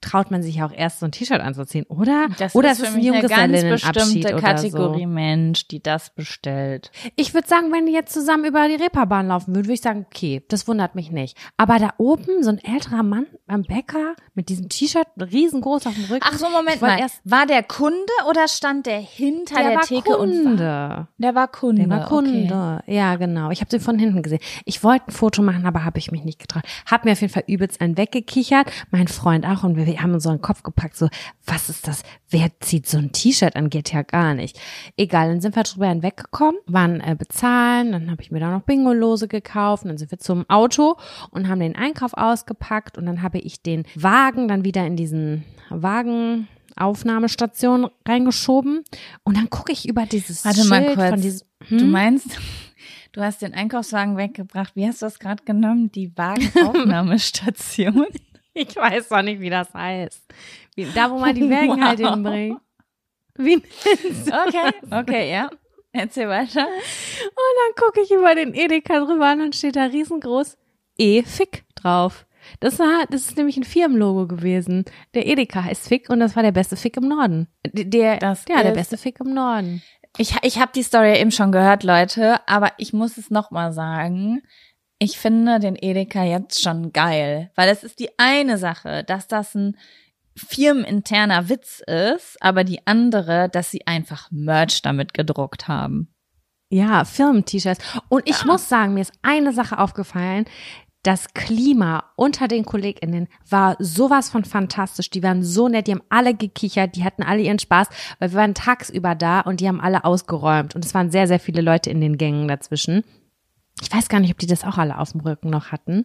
[0.00, 2.28] traut man sich auch erst so ein T-Shirt anzuziehen, oder?
[2.38, 5.08] Das oder ist es ist ein mich eine ganz Junggesellinnenabschied bestimmte oder Kategorie so.
[5.08, 6.90] Mensch, die das bestellt.
[7.16, 10.06] Ich würde sagen, wenn die jetzt zusammen über die Reeperbahn laufen würden, würde ich sagen,
[10.08, 11.36] okay, das wundert mich nicht.
[11.56, 16.04] Aber da oben so ein älterer Mann beim Bäcker mit diesem T-Shirt riesengroß auf dem
[16.04, 16.24] Rücken.
[16.24, 16.98] Ach so, Moment mal.
[16.98, 17.96] Erst, war der Kunde
[18.28, 21.08] oder stand der hinter der, der, war Theke und war, Kunde.
[21.18, 21.82] der war Kunde?
[21.82, 22.80] Der war Kunde.
[22.82, 22.94] Okay.
[22.94, 23.50] Ja, genau.
[23.50, 24.40] Ich habe den von hinten gesehen.
[24.64, 26.62] Ich wollte ein Foto machen, aber habe ich mich nicht getraut.
[26.90, 28.70] Hab mir auf jeden Fall übelst einen weggekichert.
[28.90, 29.64] Mein Freund auch.
[29.64, 30.96] Und wir, wir haben uns so einen Kopf gepackt.
[30.96, 31.08] So,
[31.46, 32.02] was ist das?
[32.28, 33.70] Wer zieht so ein T-Shirt an?
[33.70, 34.58] Geht ja gar nicht.
[34.96, 37.92] Egal, dann sind wir drüber hinweggekommen, waren äh, bezahlen.
[37.92, 39.84] Dann habe ich mir da noch Bingolose gekauft.
[39.84, 40.96] Dann sind wir zum Auto
[41.30, 42.96] und haben den Einkauf ausgepackt.
[42.98, 48.84] Und dann habe ich den Wagen dann wieder in diesen Wagen Aufnahmestation reingeschoben
[49.24, 51.08] und dann gucke ich über dieses Warte Schild mal kurz.
[51.10, 51.90] von diesem Du Hm?
[51.90, 52.38] meinst,
[53.12, 54.74] du hast den Einkaufswagen weggebracht.
[54.76, 55.90] Wie hast du das gerade genommen?
[55.92, 58.06] Die Wagenaufnahmestation?
[58.54, 60.22] Ich weiß doch nicht, wie das heißt.
[60.74, 62.10] Wie, da, wo man die Wägen halt Wow.
[62.14, 62.60] hinbringt.
[63.36, 65.00] Wie nennst du Okay, das?
[65.00, 65.50] okay, ja.
[65.92, 66.66] Erzähl weiter.
[66.66, 70.56] Und dann gucke ich über den Edeka drüber und dann steht da riesengroß
[70.98, 72.26] E-Fick drauf.
[72.60, 74.84] Das war, das ist nämlich ein Firmenlogo gewesen.
[75.14, 77.48] Der Edeka heißt Fick und das war der beste Fick im Norden.
[77.72, 79.82] Der, Das ja, der beste Fick im Norden.
[80.18, 84.42] Ich, ich habe die Story eben schon gehört, Leute, aber ich muss es nochmal sagen.
[85.02, 89.54] Ich finde den Edeka jetzt schon geil, weil es ist die eine Sache, dass das
[89.54, 89.78] ein
[90.36, 96.14] firmeninterner Witz ist, aber die andere, dass sie einfach Merch damit gedruckt haben.
[96.70, 97.80] Ja, Firmen-T-Shirts.
[98.10, 98.46] Und ich Ja.
[98.46, 100.44] muss sagen, mir ist eine Sache aufgefallen.
[101.02, 105.08] Das Klima unter den KollegInnen war sowas von fantastisch.
[105.08, 108.38] Die waren so nett, die haben alle gekichert, die hatten alle ihren Spaß, weil wir
[108.38, 110.74] waren tagsüber da und die haben alle ausgeräumt.
[110.76, 113.02] Und es waren sehr, sehr viele Leute in den Gängen dazwischen.
[113.82, 116.04] Ich weiß gar nicht, ob die das auch alle auf dem Rücken noch hatten.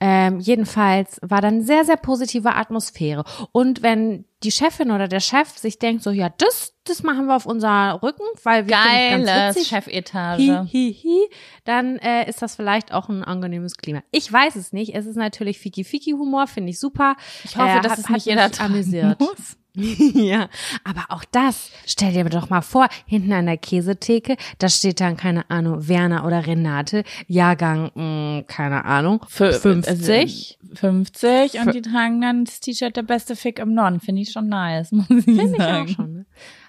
[0.00, 3.24] Ähm, jedenfalls war dann sehr, sehr positive Atmosphäre.
[3.52, 7.36] Und wenn die Chefin oder der Chef sich denkt, so, ja, das, das machen wir
[7.36, 10.38] auf unser Rücken, weil wir finden es ganz Geiles witzig, Chefetage.
[10.48, 14.02] hi, hi, hi, dann äh, ist das vielleicht auch ein angenehmes Klima.
[14.10, 14.94] Ich weiß es nicht.
[14.96, 17.14] Es ist natürlich Fiki-Fiki-Humor, finde ich super.
[17.44, 19.20] Ich hoffe, Äh, dass hat- es nicht jeder amüsiert.
[19.20, 19.56] muss.
[19.74, 20.48] ja,
[20.84, 25.16] aber auch das, stell dir doch mal vor, hinten an der Käsetheke, da steht dann,
[25.16, 29.88] keine Ahnung, Werner oder Renate, Jahrgang, mh, keine Ahnung, Für- 50.
[29.88, 34.00] Also 50 und Für- die tragen dann das T-Shirt der beste Fick im Norden.
[34.00, 36.12] Finde ich schon nice, muss ich Finde ich auch schon.
[36.16, 36.26] Ne?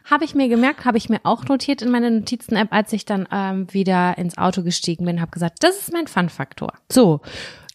[0.10, 3.26] Habe ich mir gemerkt, habe ich mir auch notiert in meiner Notizen-App, als ich dann
[3.32, 6.74] ähm, wieder ins Auto gestiegen bin, habe gesagt, das ist mein Fun-Faktor.
[6.92, 7.22] So,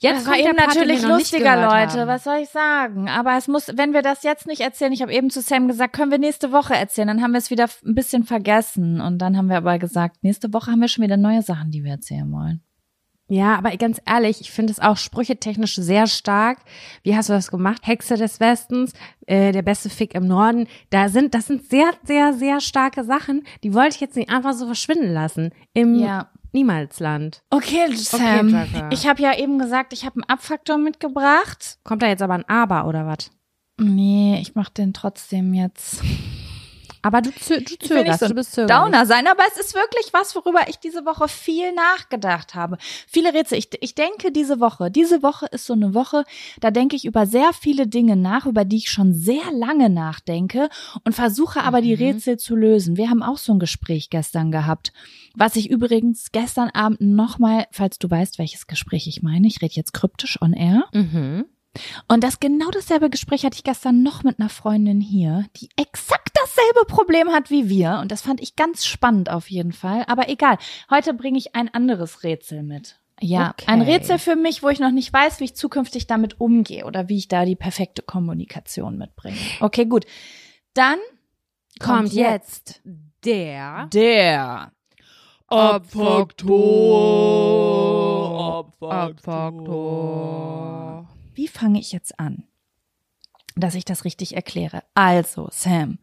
[0.03, 2.01] jetzt Das war eben natürlich lustiger, Leute.
[2.01, 2.09] haben.
[2.09, 3.09] Was soll ich sagen?
[3.09, 5.95] Aber es muss, wenn wir das jetzt nicht erzählen, ich habe eben zu Sam gesagt,
[5.95, 7.09] können wir nächste Woche erzählen.
[7.09, 9.01] Dann haben wir es wieder ein bisschen vergessen.
[9.01, 11.85] Und dann haben wir aber gesagt, nächste Woche haben wir schon wieder neue Sachen, die
[11.85, 12.63] wir erzählen wollen.
[13.31, 16.59] Ja, aber ganz ehrlich, ich finde es auch sprüchetechnisch sehr stark.
[17.03, 17.87] Wie hast du das gemacht?
[17.87, 18.95] Hexe des Westens,
[19.27, 20.67] äh, der beste Fick im Norden.
[20.89, 23.45] Da sind, das sind sehr, sehr, sehr starke Sachen.
[23.63, 25.51] Die wollte ich jetzt nicht einfach so verschwinden lassen.
[25.75, 26.31] Im Ja.
[26.53, 27.43] Niemalsland.
[27.51, 28.49] Okay, Sam.
[28.49, 28.89] Jacka.
[28.91, 31.79] ich habe ja eben gesagt, ich habe einen Abfaktor mitgebracht.
[31.85, 33.31] Kommt da jetzt aber ein Aber oder was?
[33.81, 36.03] Nee, ich mache den trotzdem jetzt.
[37.09, 38.77] Aber du, zö du zögerst, so du bist zögerlich.
[38.85, 42.77] Downer sein, aber es ist wirklich was, worüber ich diese Woche viel nachgedacht habe.
[43.07, 43.57] Viele Rätsel.
[43.57, 46.25] Ich, ich denke diese Woche, diese Woche ist so eine Woche,
[46.61, 50.69] da denke ich über sehr viele Dinge nach, über die ich schon sehr lange nachdenke
[51.05, 52.03] und versuche aber die Mhm.
[52.03, 52.99] Rätsel zu lösen.
[52.99, 54.93] Wir haben auch so ein Gespräch gestern gehabt,
[55.35, 59.75] was ich übrigens gestern Abend nochmal, falls du weißt, welches Gespräch ich meine, ich rede
[59.75, 60.85] jetzt kryptisch on air.
[60.93, 61.47] Mhm.
[62.09, 66.31] Und das genau dasselbe Gespräch hatte ich gestern noch mit einer Freundin hier, die exakt
[66.35, 67.99] dasselbe Problem hat wie wir.
[68.01, 70.05] Und das fand ich ganz spannend auf jeden Fall.
[70.09, 70.59] Aber egal,
[70.91, 72.99] heute bringe ich ein anderes Rätsel mit.
[73.21, 73.65] Ja, Okay.
[73.67, 77.09] ein Rätsel für mich, wo ich noch nicht weiß, wie ich zukünftig damit umgehe oder
[77.09, 79.37] wie ich da die perfekte Kommunikation mitbringe.
[79.61, 80.07] Okay, gut.
[80.75, 80.99] Dann
[81.81, 82.81] Kommt jetzt
[83.25, 84.73] der der
[89.29, 91.09] Abfaktor.
[91.39, 92.49] Wie fange ich jetzt an,
[93.55, 94.83] dass ich das richtig erkläre?
[94.95, 96.01] Also, Sam,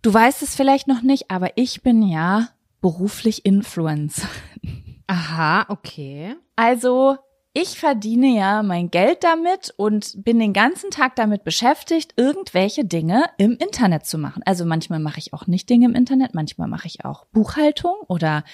[0.00, 2.48] du weißt es vielleicht noch nicht, aber ich bin ja
[2.80, 4.26] beruflich Influencer.
[5.06, 6.36] Aha, okay.
[6.56, 7.18] Also,
[7.52, 13.26] ich verdiene ja mein Geld damit und bin den ganzen Tag damit beschäftigt, irgendwelche Dinge
[13.36, 14.42] im Internet zu machen.
[14.46, 18.44] Also manchmal mache ich auch nicht Dinge im Internet, manchmal mache ich auch Buchhaltung oder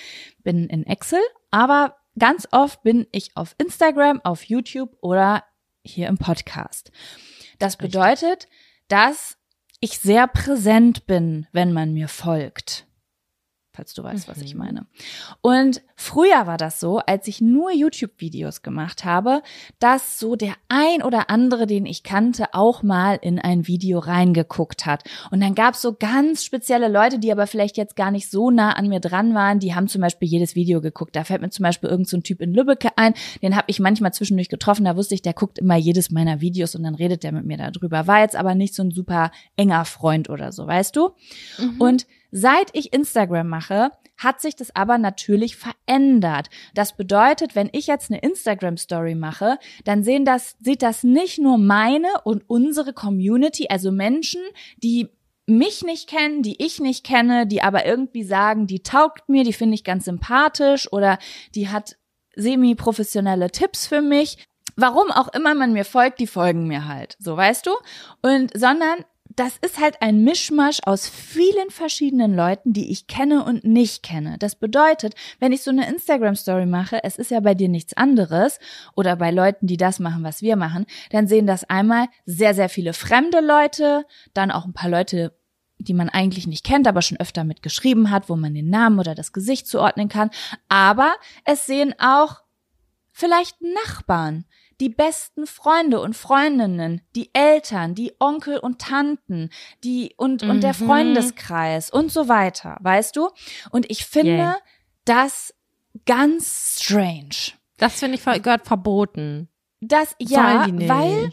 [0.42, 1.20] bin in Excel,
[1.53, 5.44] aber ganz oft bin ich auf Instagram, auf YouTube oder
[5.83, 6.90] hier im Podcast.
[7.59, 8.49] Das bedeutet,
[8.88, 9.37] dass
[9.81, 12.87] ich sehr präsent bin, wenn man mir folgt
[13.81, 14.33] falls du weißt, mhm.
[14.33, 14.61] was ich mhm.
[14.61, 14.87] meine.
[15.40, 19.43] Und früher war das so, als ich nur YouTube-Videos gemacht habe,
[19.79, 24.85] dass so der ein oder andere, den ich kannte, auch mal in ein Video reingeguckt
[24.85, 25.05] hat.
[25.31, 28.51] Und dann gab es so ganz spezielle Leute, die aber vielleicht jetzt gar nicht so
[28.51, 31.16] nah an mir dran waren, die haben zum Beispiel jedes Video geguckt.
[31.16, 34.12] Da fällt mir zum Beispiel irgendein so Typ in Lübbecke ein, den habe ich manchmal
[34.12, 37.33] zwischendurch getroffen, da wusste ich, der guckt immer jedes meiner Videos und dann redet der
[37.33, 38.07] mit mir darüber.
[38.07, 41.12] War jetzt aber nicht so ein super enger Freund oder so, weißt du?
[41.59, 41.81] Mhm.
[41.81, 46.51] Und Seit ich Instagram mache, hat sich das aber natürlich verändert.
[46.75, 51.38] Das bedeutet, wenn ich jetzt eine Instagram Story mache, dann sehen das, sieht das nicht
[51.38, 54.43] nur meine und unsere Community, also Menschen,
[54.83, 55.09] die
[55.47, 59.53] mich nicht kennen, die ich nicht kenne, die aber irgendwie sagen, die taugt mir, die
[59.53, 61.19] finde ich ganz sympathisch oder
[61.55, 61.97] die hat
[62.37, 64.47] semi-professionelle Tipps für mich.
[64.77, 67.16] Warum auch immer man mir folgt, die folgen mir halt.
[67.19, 67.73] So, weißt du?
[68.23, 69.05] Und, sondern
[69.37, 74.37] das ist halt ein Mischmasch aus vielen verschiedenen Leuten, die ich kenne und nicht kenne.
[74.38, 77.97] Das bedeutet, wenn ich so eine Instagram Story mache, es ist ja bei dir nichts
[77.97, 78.59] anderes
[78.97, 82.69] oder bei Leuten, die das machen, was wir machen, dann sehen das einmal sehr, sehr
[82.69, 85.37] viele fremde Leute, dann auch ein paar Leute,
[85.79, 89.14] die man eigentlich nicht kennt, aber schon öfter mitgeschrieben hat, wo man den Namen oder
[89.14, 90.31] das Gesicht zuordnen kann.
[90.69, 91.14] Aber
[91.45, 92.43] es sehen auch
[93.12, 94.45] vielleicht Nachbarn,
[94.81, 99.51] die besten Freunde und Freundinnen, die Eltern, die Onkel und Tanten,
[99.85, 100.51] die und mhm.
[100.51, 100.87] und der mhm.
[100.87, 103.29] Freundeskreis und so weiter, weißt du?
[103.71, 104.59] Und ich finde yeah.
[105.05, 105.55] das
[106.07, 107.53] ganz strange.
[107.77, 109.49] Das finde ich gehört verboten.
[109.81, 111.31] Das ja, weil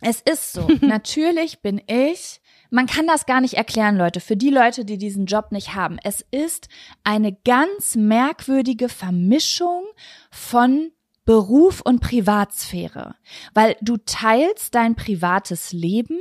[0.00, 0.68] es ist so.
[0.80, 2.40] Natürlich bin ich
[2.74, 5.96] man kann das gar nicht erklären, Leute, für die Leute, die diesen Job nicht haben.
[6.02, 6.68] Es ist
[7.04, 9.84] eine ganz merkwürdige Vermischung
[10.32, 10.90] von
[11.24, 13.14] Beruf und Privatsphäre,
[13.54, 16.18] weil du teilst dein privates Leben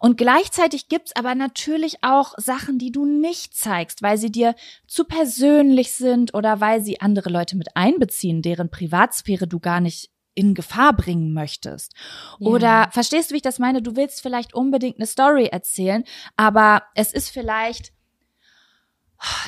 [0.00, 4.54] und gleichzeitig gibt's aber natürlich auch Sachen, die du nicht zeigst, weil sie dir
[4.86, 10.10] zu persönlich sind oder weil sie andere Leute mit einbeziehen, deren Privatsphäre du gar nicht
[10.34, 11.92] in Gefahr bringen möchtest.
[12.38, 12.48] Ja.
[12.48, 13.82] Oder verstehst du, wie ich das meine?
[13.82, 16.04] Du willst vielleicht unbedingt eine Story erzählen,
[16.36, 17.92] aber es ist vielleicht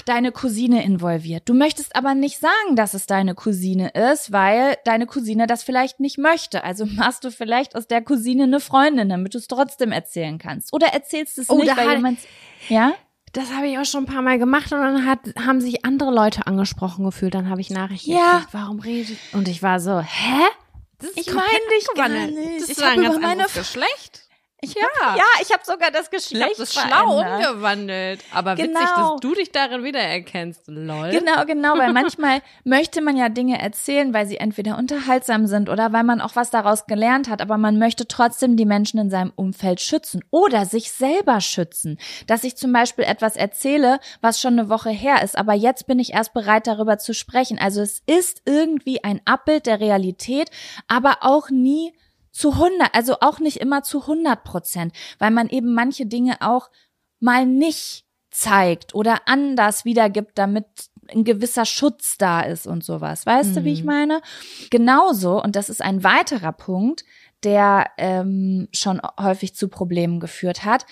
[0.06, 1.48] deine Cousine involviert.
[1.48, 6.00] Du möchtest aber nicht sagen, dass es deine Cousine ist, weil deine Cousine das vielleicht
[6.00, 6.64] nicht möchte.
[6.64, 10.72] Also machst du vielleicht aus der Cousine eine Freundin, damit du es trotzdem erzählen kannst.
[10.72, 12.18] Oder erzählst es oh, nicht, weil jemand,
[12.68, 12.94] ja?
[13.32, 16.12] Das habe ich auch schon ein paar Mal gemacht und dann hat, haben sich andere
[16.12, 17.34] Leute angesprochen gefühlt.
[17.34, 18.34] Dann habe ich Nachrichten ja.
[18.34, 19.18] gekriegt, warum redet?
[19.32, 20.44] Und ich war so, hä?
[21.16, 22.62] ich meine dich gar nicht.
[22.62, 24.23] Das ich habe über meine Geschlecht.
[24.64, 24.83] Ich ja.
[25.00, 28.20] Hab, ja, ich habe sogar das Geschlecht ich das schlau umgewandelt.
[28.33, 28.81] Aber genau.
[28.81, 30.62] witzig, dass du dich darin wiedererkennst.
[30.68, 31.11] Lol.
[31.11, 35.92] Genau, genau, weil manchmal möchte man ja Dinge erzählen, weil sie entweder unterhaltsam sind oder
[35.92, 39.33] weil man auch was daraus gelernt hat, aber man möchte trotzdem die Menschen in seinem
[39.37, 41.98] Umfeld schützen oder sich selber schützen.
[42.27, 45.98] Dass ich zum Beispiel etwas erzähle, was schon eine Woche her ist, aber jetzt bin
[45.98, 47.59] ich erst bereit, darüber zu sprechen.
[47.59, 50.50] Also es ist irgendwie ein Abbild der Realität,
[50.88, 51.92] aber auch nie
[52.35, 56.68] zu 100, also auch nicht immer zu 100 Prozent, weil man eben manche Dinge auch
[57.20, 60.66] mal nicht zeigt oder anders wiedergibt, damit
[61.09, 63.25] ein gewisser Schutz da ist und sowas.
[63.25, 63.55] Weißt mhm.
[63.55, 63.87] du, wie ich mhm.
[63.87, 64.20] meine?
[64.70, 67.05] Genauso, und das ist ein weiterer Punkt,
[67.44, 70.87] der ähm, schon häufig zu Problemen geführt hat,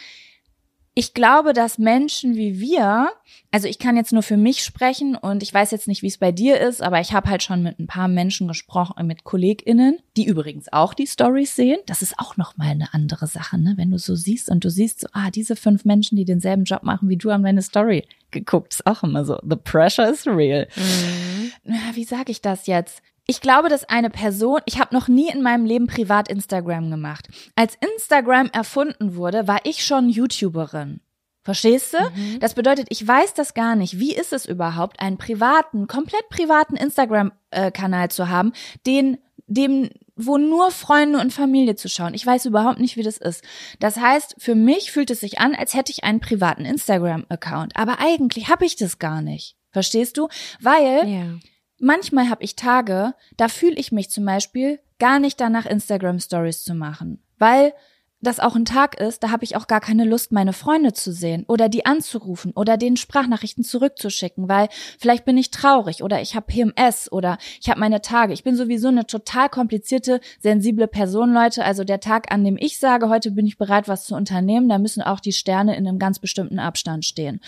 [0.94, 3.10] ich glaube, dass Menschen wie wir,
[3.50, 6.18] also ich kann jetzt nur für mich sprechen und ich weiß jetzt nicht, wie es
[6.18, 9.98] bei dir ist, aber ich habe halt schon mit ein paar Menschen gesprochen, mit KollegInnen,
[10.18, 11.78] die übrigens auch die Stories sehen.
[11.86, 13.74] Das ist auch nochmal eine andere Sache, ne?
[13.76, 16.82] Wenn du so siehst und du siehst so, ah, diese fünf Menschen, die denselben Job
[16.82, 18.74] machen wie du, haben deine Story geguckt.
[18.74, 19.38] Ist auch immer so.
[19.42, 20.68] The pressure is real.
[20.76, 21.52] Mhm.
[21.94, 23.02] Wie sage ich das jetzt?
[23.32, 27.28] Ich glaube, dass eine Person, ich habe noch nie in meinem Leben privat Instagram gemacht.
[27.56, 31.00] Als Instagram erfunden wurde, war ich schon YouTuberin.
[31.42, 31.98] Verstehst du?
[32.14, 32.40] Mhm.
[32.40, 33.98] Das bedeutet, ich weiß das gar nicht.
[33.98, 38.52] Wie ist es überhaupt, einen privaten, komplett privaten Instagram-Kanal zu haben,
[38.86, 39.16] den,
[39.46, 42.12] dem, wo nur Freunde und Familie zu schauen.
[42.12, 43.42] Ich weiß überhaupt nicht, wie das ist.
[43.80, 47.76] Das heißt, für mich fühlt es sich an, als hätte ich einen privaten Instagram-Account.
[47.76, 49.56] Aber eigentlich habe ich das gar nicht.
[49.70, 50.28] Verstehst du?
[50.60, 51.38] Weil yeah.
[51.84, 56.62] Manchmal habe ich Tage, da fühle ich mich zum Beispiel gar nicht danach, Instagram Stories
[56.62, 57.72] zu machen, weil
[58.20, 61.12] das auch ein Tag ist, da habe ich auch gar keine Lust, meine Freunde zu
[61.12, 66.36] sehen oder die anzurufen oder denen Sprachnachrichten zurückzuschicken, weil vielleicht bin ich traurig oder ich
[66.36, 68.32] habe PMS oder ich habe meine Tage.
[68.32, 71.64] Ich bin sowieso eine total komplizierte, sensible Person, Leute.
[71.64, 74.78] Also der Tag, an dem ich sage, heute bin ich bereit, was zu unternehmen, da
[74.78, 77.40] müssen auch die Sterne in einem ganz bestimmten Abstand stehen.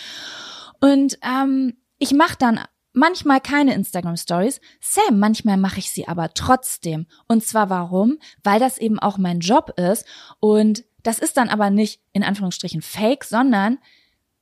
[0.80, 2.58] Und ähm, ich mache dann
[2.94, 4.60] manchmal keine Instagram Stories.
[4.80, 7.06] Sam, manchmal mache ich sie aber trotzdem.
[7.28, 8.18] Und zwar warum?
[8.42, 10.06] Weil das eben auch mein Job ist
[10.40, 13.78] und das ist dann aber nicht in Anführungsstrichen fake, sondern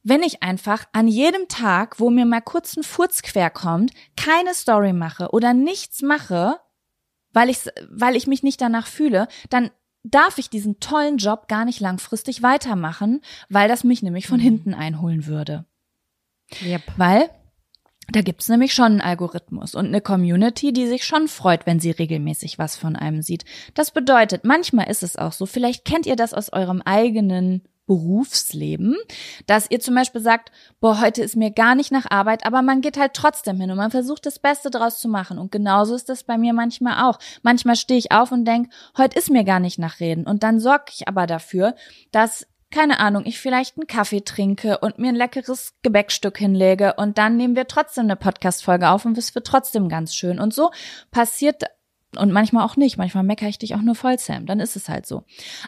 [0.04, 4.54] wenn ich einfach an jedem Tag, wo mir mal kurz ein Furz quer kommt, keine
[4.54, 6.58] Story mache oder nichts mache,
[7.32, 7.58] weil ich,
[7.90, 9.70] weil ich mich nicht danach fühle, dann
[10.04, 14.44] darf ich diesen tollen Job gar nicht langfristig weitermachen, weil das mich nämlich von mhm.
[14.44, 15.64] hinten einholen würde.
[16.60, 16.82] Yep.
[16.96, 17.30] Weil
[18.10, 21.92] da gibt's nämlich schon einen Algorithmus und eine Community, die sich schon freut, wenn sie
[21.92, 23.44] regelmäßig was von einem sieht.
[23.74, 28.96] Das bedeutet, manchmal ist es auch so, vielleicht kennt ihr das aus eurem eigenen Berufsleben,
[29.46, 32.80] dass ihr zum Beispiel sagt, boah, heute ist mir gar nicht nach Arbeit, aber man
[32.80, 35.38] geht halt trotzdem hin und man versucht das Beste draus zu machen.
[35.38, 37.18] Und genauso ist das bei mir manchmal auch.
[37.42, 40.26] Manchmal stehe ich auf und denke, heute ist mir gar nicht nach Reden.
[40.26, 41.74] Und dann sorge ich aber dafür,
[42.12, 47.18] dass keine Ahnung, ich vielleicht einen Kaffee trinke und mir ein leckeres Gebäckstück hinlege und
[47.18, 50.40] dann nehmen wir trotzdem eine Podcast-Folge auf und es wird trotzdem ganz schön.
[50.40, 50.70] Und so
[51.10, 51.62] passiert
[52.16, 52.98] und manchmal auch nicht.
[52.98, 54.46] Manchmal meckere ich dich auch nur voll, Sam.
[54.46, 55.24] Dann ist es halt so.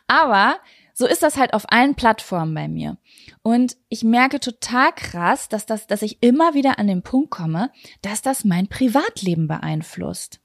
[0.06, 0.56] Aber
[0.92, 2.98] so ist das halt auf allen Plattformen bei mir.
[3.42, 7.70] Und ich merke total krass, dass das, dass ich immer wieder an den Punkt komme,
[8.02, 10.40] dass das mein Privatleben beeinflusst.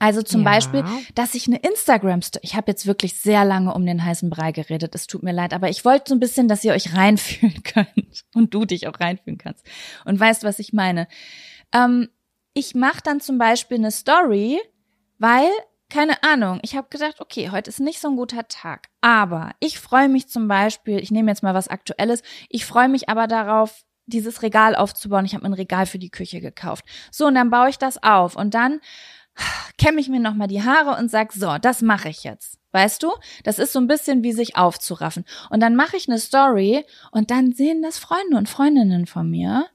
[0.00, 0.50] Also zum ja.
[0.50, 0.82] Beispiel,
[1.14, 4.94] dass ich eine Instagram, ich habe jetzt wirklich sehr lange um den heißen Brei geredet,
[4.94, 8.24] es tut mir leid, aber ich wollte so ein bisschen, dass ihr euch reinfühlen könnt
[8.34, 9.64] und du dich auch reinfühlen kannst
[10.06, 11.06] und weißt, was ich meine.
[11.72, 12.08] Ähm,
[12.54, 14.58] ich mache dann zum Beispiel eine Story,
[15.18, 15.48] weil
[15.90, 18.88] keine Ahnung, ich habe gedacht, okay, heute ist nicht so ein guter Tag.
[19.00, 23.08] Aber ich freue mich zum Beispiel, ich nehme jetzt mal was Aktuelles, ich freue mich
[23.08, 25.24] aber darauf, dieses Regal aufzubauen.
[25.24, 26.84] Ich habe ein Regal für die Küche gekauft.
[27.10, 28.36] So, und dann baue ich das auf.
[28.36, 28.80] Und dann
[29.78, 32.58] kämme ich mir nochmal die Haare und sag, so, das mache ich jetzt.
[32.72, 33.12] Weißt du?
[33.44, 35.24] Das ist so ein bisschen wie sich aufzuraffen.
[35.50, 39.66] Und dann mache ich eine Story und dann sehen das Freunde und Freundinnen von mir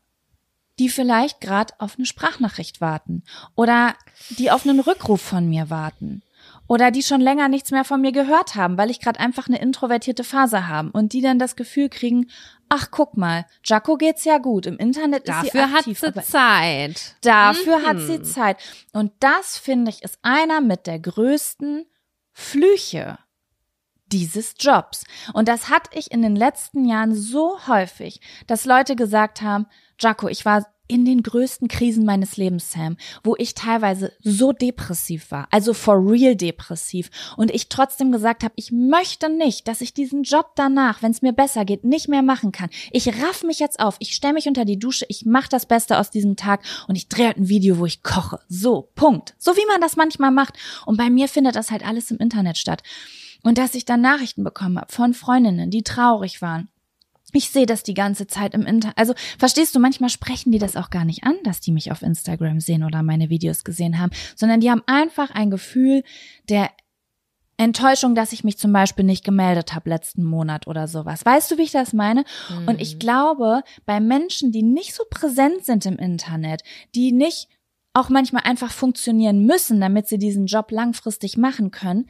[0.80, 3.24] die vielleicht gerade auf eine Sprachnachricht warten
[3.56, 3.96] oder
[4.38, 6.22] die auf einen Rückruf von mir warten
[6.68, 9.62] oder die schon länger nichts mehr von mir gehört haben, weil ich gerade einfach eine
[9.62, 12.30] introvertierte Phase haben und die dann das Gefühl kriegen,
[12.70, 16.02] ach guck mal, Jaco geht's ja gut, im Internet dafür ist sie aktiv.
[16.02, 17.16] Dafür hat sie Zeit.
[17.22, 17.86] Dafür mhm.
[17.86, 18.58] hat sie Zeit.
[18.94, 21.86] Und das finde ich ist einer mit der größten
[22.32, 23.18] Flüche
[24.08, 25.04] dieses Jobs.
[25.34, 29.68] Und das hatte ich in den letzten Jahren so häufig, dass Leute gesagt haben,
[30.00, 35.32] Jaco, ich war in den größten Krisen meines Lebens, Sam, wo ich teilweise so depressiv
[35.32, 39.94] war, also for real depressiv, und ich trotzdem gesagt habe, ich möchte nicht, dass ich
[39.94, 42.70] diesen Job danach, wenn es mir besser geht, nicht mehr machen kann.
[42.92, 45.98] Ich raff mich jetzt auf, ich stelle mich unter die Dusche, ich mache das Beste
[45.98, 48.40] aus diesem Tag und ich drehe halt ein Video, wo ich koche.
[48.48, 49.36] So, Punkt.
[49.38, 50.56] So wie man das manchmal macht.
[50.86, 52.84] Und bei mir findet das halt alles im Internet statt.
[53.44, 56.70] Und dass ich dann Nachrichten bekommen habe von Freundinnen, die traurig waren
[57.36, 58.98] ich sehe das die ganze Zeit im Internet.
[58.98, 62.02] Also verstehst du, manchmal sprechen die das auch gar nicht an, dass die mich auf
[62.02, 66.04] Instagram sehen oder meine Videos gesehen haben, sondern die haben einfach ein Gefühl
[66.50, 66.70] der
[67.58, 71.26] Enttäuschung, dass ich mich zum Beispiel nicht gemeldet habe letzten Monat oder sowas.
[71.26, 72.26] Weißt du, wie ich das meine?
[72.50, 72.68] Mhm.
[72.68, 76.64] Und ich glaube, bei Menschen, die nicht so präsent sind im Internet,
[76.96, 77.48] die nicht
[77.94, 82.08] auch manchmal einfach funktionieren müssen, damit sie diesen Job langfristig machen können,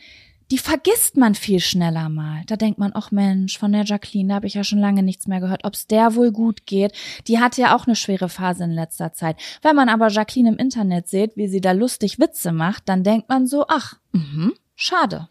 [0.51, 2.43] die vergisst man viel schneller mal.
[2.47, 5.27] Da denkt man, ach Mensch, von der Jacqueline, da habe ich ja schon lange nichts
[5.27, 6.93] mehr gehört, ob's der wohl gut geht.
[7.27, 9.37] Die hatte ja auch eine schwere Phase in letzter Zeit.
[9.61, 13.29] Wenn man aber Jacqueline im Internet sieht, wie sie da lustig Witze macht, dann denkt
[13.29, 15.27] man so, ach, mh, schade.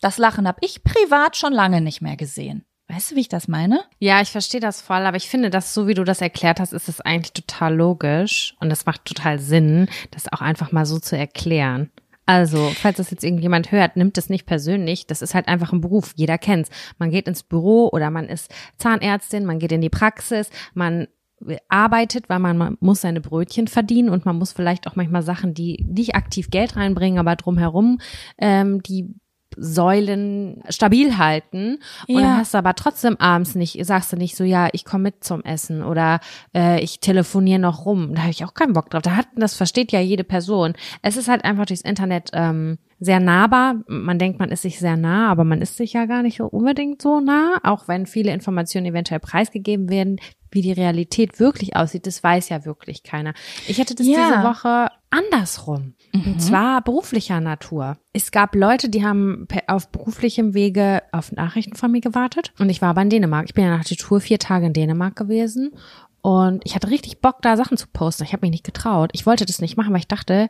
[0.00, 2.64] Das Lachen habe ich privat schon lange nicht mehr gesehen.
[2.90, 3.84] Weißt du, wie ich das meine?
[3.98, 6.72] Ja, ich verstehe das voll, aber ich finde, dass so wie du das erklärt hast,
[6.72, 10.98] ist es eigentlich total logisch und es macht total Sinn, das auch einfach mal so
[10.98, 11.90] zu erklären.
[12.28, 15.06] Also, falls das jetzt irgendjemand hört, nimmt es nicht persönlich.
[15.06, 16.12] Das ist halt einfach ein Beruf.
[16.14, 16.68] Jeder kennt's.
[16.98, 21.08] Man geht ins Büro oder man ist Zahnärztin, man geht in die Praxis, man
[21.70, 25.54] arbeitet, weil man, man muss seine Brötchen verdienen und man muss vielleicht auch manchmal Sachen,
[25.54, 27.98] die nicht aktiv Geld reinbringen, aber drumherum,
[28.36, 29.14] ähm, die
[29.60, 32.20] Säulen stabil halten und ja.
[32.20, 35.24] dann hast du aber trotzdem abends nicht, sagst du nicht so, ja, ich komme mit
[35.24, 36.20] zum Essen oder
[36.54, 38.14] äh, ich telefoniere noch rum.
[38.14, 39.02] Da habe ich auch keinen Bock drauf.
[39.02, 40.74] Da hat, das versteht ja jede Person.
[41.02, 43.76] Es ist halt einfach durchs Internet ähm, sehr nahbar.
[43.86, 46.46] Man denkt, man ist sich sehr nah, aber man ist sich ja gar nicht so
[46.46, 50.20] unbedingt so nah, auch wenn viele Informationen eventuell preisgegeben werden.
[50.50, 53.34] Wie die Realität wirklich aussieht, das weiß ja wirklich keiner.
[53.66, 54.16] Ich hatte das ja.
[54.16, 55.94] diese Woche andersrum.
[56.12, 56.34] Mhm.
[56.34, 57.98] Und zwar beruflicher Natur.
[58.12, 62.52] Es gab Leute, die haben auf beruflichem Wege auf Nachrichten von mir gewartet.
[62.58, 63.46] Und ich war aber in Dänemark.
[63.46, 65.72] Ich bin ja nach der Tour vier Tage in Dänemark gewesen.
[66.20, 68.24] Und ich hatte richtig Bock, da Sachen zu posten.
[68.24, 69.10] Ich habe mich nicht getraut.
[69.12, 70.48] Ich wollte das nicht machen, weil ich dachte,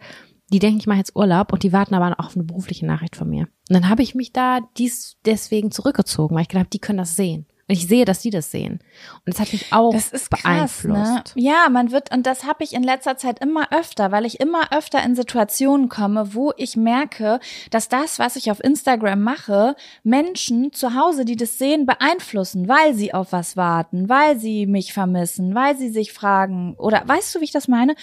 [0.50, 3.16] die denken, ich mache jetzt Urlaub und die warten aber auch auf eine berufliche Nachricht
[3.16, 3.42] von mir.
[3.42, 7.16] Und dann habe ich mich da dies deswegen zurückgezogen, weil ich gedacht, die können das
[7.16, 7.46] sehen.
[7.68, 8.80] Und ich sehe, dass die das sehen.
[9.26, 11.36] Und das hat mich auch Das ist krass, beeinflusst.
[11.36, 11.42] ne?
[11.42, 14.72] Ja, man wird, und das habe ich in letzter Zeit immer öfter, weil ich immer
[14.72, 17.40] öfter in Situationen komme, wo ich merke,
[17.70, 22.94] dass das, was ich auf Instagram mache, Menschen zu Hause, die das sehen, beeinflussen, weil
[22.94, 27.40] sie auf was warten, weil sie mich vermissen, weil sie sich fragen, oder weißt du,
[27.40, 27.94] wie ich das meine?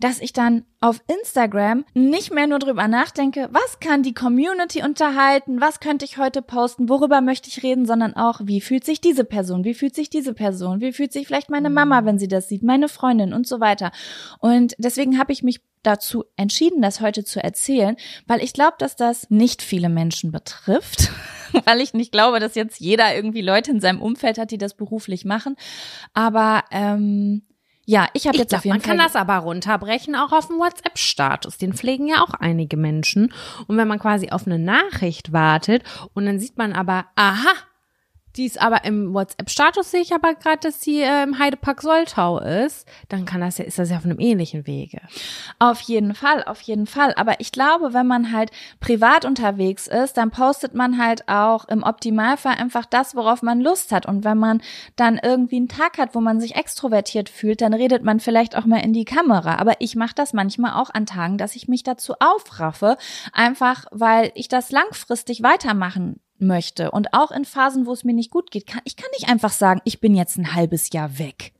[0.00, 5.60] Dass ich dann auf Instagram nicht mehr nur drüber nachdenke, was kann die Community unterhalten,
[5.60, 9.24] was könnte ich heute posten, worüber möchte ich reden, sondern auch, wie fühlt sich diese
[9.24, 12.48] Person, wie fühlt sich diese Person, wie fühlt sich vielleicht meine Mama, wenn sie das
[12.48, 13.92] sieht, meine Freundin und so weiter.
[14.40, 18.96] Und deswegen habe ich mich dazu entschieden, das heute zu erzählen, weil ich glaube, dass
[18.96, 21.10] das nicht viele Menschen betrifft,
[21.64, 24.74] weil ich nicht glaube, dass jetzt jeder irgendwie Leute in seinem Umfeld hat, die das
[24.74, 25.56] beruflich machen.
[26.12, 27.42] Aber ähm,
[27.86, 30.48] ja, ich habe jetzt glaub, auf jeden man kann Fall das aber runterbrechen auch auf
[30.48, 31.58] den WhatsApp-Status.
[31.58, 33.32] Den pflegen ja auch einige Menschen.
[33.66, 35.82] Und wenn man quasi auf eine Nachricht wartet
[36.14, 37.52] und dann sieht man aber, aha,
[38.36, 42.38] die ist aber im WhatsApp-Status sehe ich aber gerade, dass sie äh, im Heidepark Soltau
[42.40, 45.00] ist, dann kann das ja, ist das ja auf einem ähnlichen Wege.
[45.58, 47.14] Auf jeden Fall, auf jeden Fall.
[47.14, 51.82] Aber ich glaube, wenn man halt privat unterwegs ist, dann postet man halt auch im
[51.82, 54.06] Optimalfall einfach das, worauf man Lust hat.
[54.06, 54.62] Und wenn man
[54.96, 58.66] dann irgendwie einen Tag hat, wo man sich extrovertiert fühlt, dann redet man vielleicht auch
[58.66, 59.56] mal in die Kamera.
[59.56, 62.96] Aber ich mache das manchmal auch an Tagen, dass ich mich dazu aufraffe,
[63.32, 66.90] einfach weil ich das langfristig weitermachen möchte.
[66.90, 69.52] Und auch in Phasen, wo es mir nicht gut geht, kann ich kann nicht einfach
[69.52, 71.52] sagen, ich bin jetzt ein halbes Jahr weg.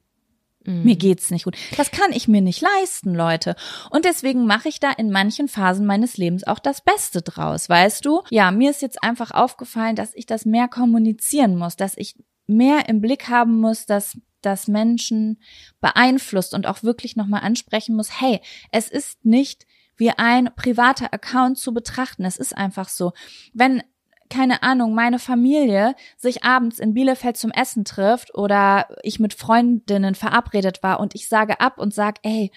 [0.66, 1.58] Mir geht's nicht gut.
[1.76, 3.54] Das kann ich mir nicht leisten, Leute.
[3.90, 8.04] Und deswegen mache ich da in manchen Phasen meines Lebens auch das Beste draus, weißt
[8.06, 8.22] du?
[8.30, 12.16] Ja, mir ist jetzt einfach aufgefallen, dass ich das mehr kommunizieren muss, dass ich
[12.46, 15.38] mehr im Blick haben muss, dass das Menschen
[15.82, 18.40] beeinflusst und auch wirklich nochmal ansprechen muss, hey,
[18.72, 19.66] es ist nicht
[19.96, 22.24] wie ein privater Account zu betrachten.
[22.24, 23.12] Es ist einfach so.
[23.52, 23.82] Wenn
[24.30, 30.14] keine Ahnung, meine Familie sich abends in Bielefeld zum Essen trifft oder ich mit Freundinnen
[30.14, 32.50] verabredet war und ich sage ab und sag, ey,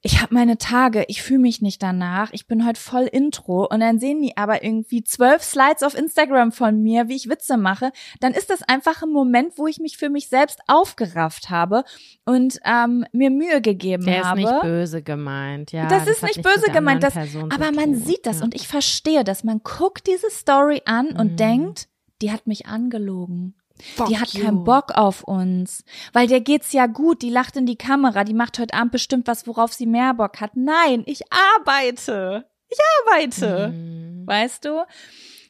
[0.00, 3.80] ich habe meine Tage, ich fühle mich nicht danach, ich bin heute voll Intro und
[3.80, 7.90] dann sehen die aber irgendwie zwölf Slides auf Instagram von mir, wie ich Witze mache,
[8.20, 11.82] dann ist das einfach ein Moment, wo ich mich für mich selbst aufgerafft habe
[12.24, 14.40] und ähm, mir Mühe gegeben Der ist habe.
[14.40, 15.88] nicht böse gemeint, ja.
[15.88, 18.44] Das ist hat nicht böse gemeint, das, aber man sieht das ja.
[18.44, 19.42] und ich verstehe das.
[19.42, 21.36] Man guckt diese Story an und Mhm.
[21.36, 21.88] denkt,
[22.22, 23.54] die hat mich angelogen.
[23.82, 24.44] Fuck die hat you.
[24.44, 25.84] keinen Bock auf uns.
[26.12, 29.26] Weil der geht's ja gut, die lacht in die Kamera, die macht heute Abend bestimmt
[29.26, 30.56] was, worauf sie mehr Bock hat.
[30.56, 31.22] Nein, ich
[31.56, 32.48] arbeite.
[32.68, 33.68] Ich arbeite.
[33.68, 34.26] Mhm.
[34.26, 34.84] Weißt du?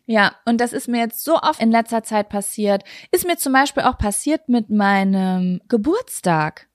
[0.07, 2.83] Ja, und das ist mir jetzt so oft in letzter Zeit passiert.
[3.11, 6.69] Ist mir zum Beispiel auch passiert mit meinem Geburtstag.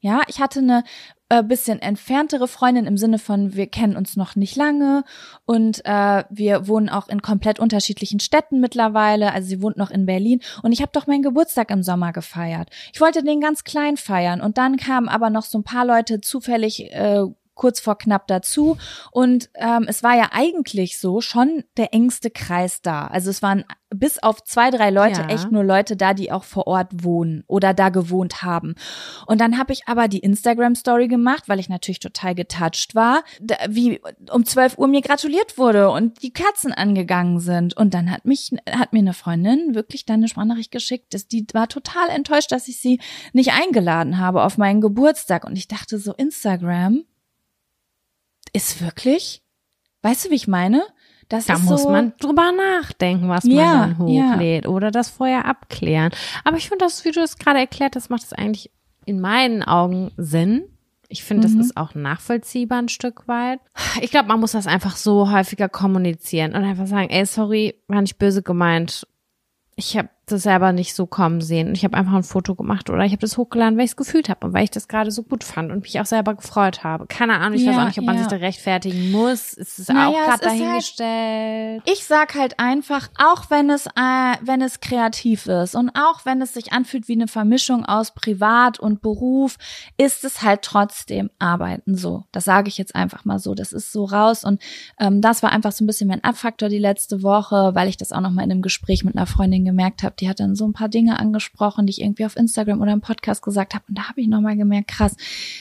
[0.00, 0.84] Ja, ich hatte eine
[1.28, 5.04] äh, bisschen entferntere Freundin im Sinne von, wir kennen uns noch nicht lange
[5.44, 9.32] und äh, wir wohnen auch in komplett unterschiedlichen Städten mittlerweile.
[9.32, 12.70] Also sie wohnt noch in Berlin und ich habe doch meinen Geburtstag im Sommer gefeiert.
[12.92, 16.20] Ich wollte den ganz klein feiern und dann kamen aber noch so ein paar Leute
[16.20, 17.24] zufällig äh,
[17.58, 18.78] kurz vor knapp dazu.
[19.10, 23.06] Und ähm, es war ja eigentlich so schon der engste Kreis da.
[23.08, 25.28] Also es waren bis auf zwei, drei Leute Ja.
[25.28, 28.74] echt nur Leute da, die auch vor Ort wohnen oder da gewohnt haben.
[29.26, 33.22] Und dann habe ich aber die Instagram-Story gemacht, weil ich natürlich total getouched war,
[33.68, 34.00] wie
[34.30, 37.76] um 12 Uhr mir gratuliert wurde und die Kerzen angegangen sind.
[37.76, 41.46] Und dann hat mich, hat mir eine Freundin wirklich dann eine Sprachnachricht geschickt, dass die
[41.52, 43.00] war total enttäuscht, dass ich sie
[43.32, 45.44] nicht eingeladen habe auf meinen Geburtstag.
[45.44, 47.04] Und ich dachte so, Instagram
[48.52, 49.42] ist wirklich,
[50.02, 50.82] weißt du, wie ich meine?
[51.28, 55.44] Das Da muss so, man drüber nachdenken, was Ja, man dann hochlädt oder das vorher
[55.44, 56.10] abklären.
[56.44, 58.70] Aber ich finde das, wie du es gerade erklärt hast, macht es eigentlich
[59.04, 60.64] in meinen Augen Sinn.
[61.10, 61.58] Ich finde, Mhm.
[61.58, 63.60] das ist auch nachvollziehbar ein Stück weit.
[64.00, 68.00] Ich glaube, man muss das einfach so häufiger kommunizieren und einfach sagen, ey, sorry, war
[68.00, 69.06] nicht böse gemeint.
[69.76, 71.68] Ich habe das selber nicht so kommen sehen.
[71.68, 73.96] Und ich habe einfach ein Foto gemacht oder ich habe das hochgeladen, weil ich es
[73.96, 76.84] gefühlt habe und weil ich das gerade so gut fand und mich auch selber gefreut
[76.84, 77.06] habe.
[77.06, 78.22] Keine Ahnung, ich weiß Ja, auch nicht, ob man ja.
[78.22, 79.56] sich da rechtfertigen muss.
[79.56, 80.60] Es ist Naja, auch gerade halt-
[80.98, 81.82] dahingestellt.
[81.86, 86.40] Ich sag halt einfach, auch wenn es, äh, wenn es kreativ ist und auch wenn
[86.42, 89.56] es sich anfühlt wie eine Vermischung aus Privat und Beruf,
[89.96, 92.24] ist es halt trotzdem Arbeiten so.
[92.32, 93.54] Das sage ich jetzt einfach mal so.
[93.54, 94.60] Das ist so raus und
[94.98, 98.12] ähm, das war einfach so ein bisschen mein Abfaktor die letzte Woche, weil ich das
[98.12, 100.14] auch noch mal in einem Gespräch mit einer Freundin gemerkt habe.
[100.20, 103.00] Die hat dann so ein paar Dinge angesprochen, die ich irgendwie auf Instagram oder im
[103.00, 105.16] Podcast gesagt habe und da habe ich noch mal gemerkt, krass,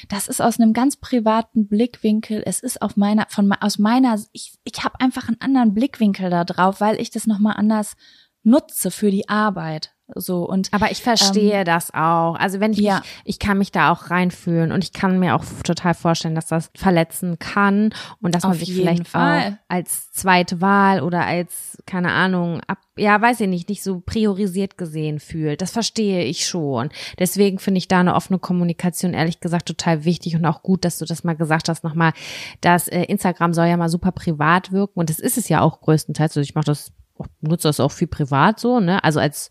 [0.09, 2.43] das ist aus einem ganz privaten Blickwinkel.
[2.45, 6.43] Es ist auf meiner von aus meiner ich ich habe einfach einen anderen Blickwinkel da
[6.43, 7.95] drauf, weil ich das noch mal anders
[8.43, 9.96] nutze für die Arbeit.
[10.15, 12.35] So und aber ich verstehe ähm, das auch.
[12.35, 12.99] Also wenn ich ja.
[12.99, 16.47] mich, ich kann mich da auch reinfühlen und ich kann mir auch total vorstellen, dass
[16.47, 19.39] das verletzen kann und dass man Auf sich jeden vielleicht Fall.
[19.39, 23.99] auch als zweite Wahl oder als keine Ahnung ab, ja weiß ich nicht, nicht so
[23.99, 25.61] priorisiert gesehen fühlt.
[25.61, 26.89] Das verstehe ich schon.
[27.19, 30.99] Deswegen finde ich da eine offene Kommunikation ehrlich gesagt total wichtig und auch gut, dass
[30.99, 32.13] du das mal gesagt hast nochmal,
[32.61, 35.81] dass äh, Instagram soll ja mal super privat wirken und das ist es ja auch
[35.81, 36.31] größtenteils.
[36.31, 36.93] Also ich mache das
[37.41, 39.03] nutze das auch viel privat so, ne?
[39.03, 39.49] Also als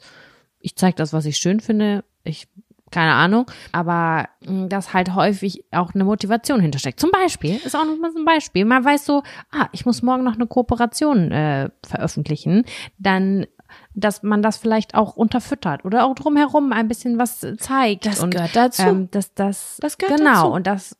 [0.67, 2.03] ich zeige das, was ich schön finde.
[2.25, 2.49] Ich,
[2.91, 3.49] keine Ahnung.
[3.71, 6.99] Aber mh, dass halt häufig auch eine Motivation hintersteckt.
[6.99, 8.65] Zum Beispiel, ist auch noch mal so ein Beispiel.
[8.65, 12.65] Man weiß so, ah, ich muss morgen noch eine Kooperation äh, veröffentlichen.
[12.99, 13.47] Dann
[13.95, 18.07] dass man das vielleicht auch unterfüttert oder auch drumherum ein bisschen was zeigt.
[18.07, 18.83] Das und, gehört dazu.
[18.83, 20.53] Ähm, dass das, Das gehört genau, dazu.
[20.53, 20.97] und das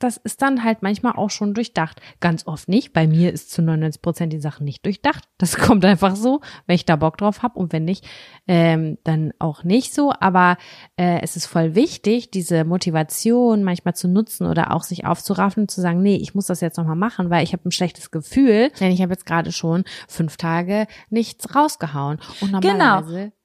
[0.00, 2.00] das ist dann halt manchmal auch schon durchdacht.
[2.20, 2.92] Ganz oft nicht.
[2.92, 5.24] Bei mir ist zu 99 Prozent die Sachen nicht durchdacht.
[5.40, 8.06] Das kommt einfach so, wenn ich da Bock drauf habe und wenn nicht,
[8.46, 10.12] ähm, dann auch nicht so.
[10.20, 10.58] Aber
[10.98, 15.70] äh, es ist voll wichtig, diese Motivation manchmal zu nutzen oder auch sich aufzuraffen und
[15.70, 18.70] zu sagen, nee, ich muss das jetzt nochmal machen, weil ich habe ein schlechtes Gefühl,
[18.80, 22.18] denn ich habe jetzt gerade schon fünf Tage nichts rausgehauen.
[22.42, 23.02] Und Genau.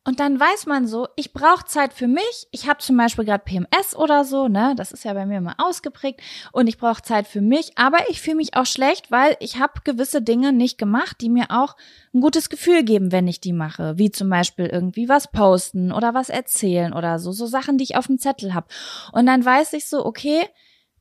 [0.08, 2.47] Und dann weiß man so, ich brauche Zeit für mich.
[2.51, 4.76] Ich habe zum Beispiel gerade PMS oder so, ne?
[4.78, 6.22] Das ist ja bei mir immer ausgeprägt.
[6.51, 7.72] Und ich brauche Zeit für mich.
[7.76, 11.47] Aber ich fühle mich auch schlecht, weil ich habe gewisse Dinge nicht gemacht, die mir
[11.49, 11.76] auch
[12.14, 13.97] ein gutes Gefühl geben, wenn ich die mache.
[13.97, 17.32] Wie zum Beispiel irgendwie was posten oder was erzählen oder so.
[17.32, 18.68] So Sachen, die ich auf dem Zettel habe.
[19.12, 20.47] Und dann weiß ich so, okay,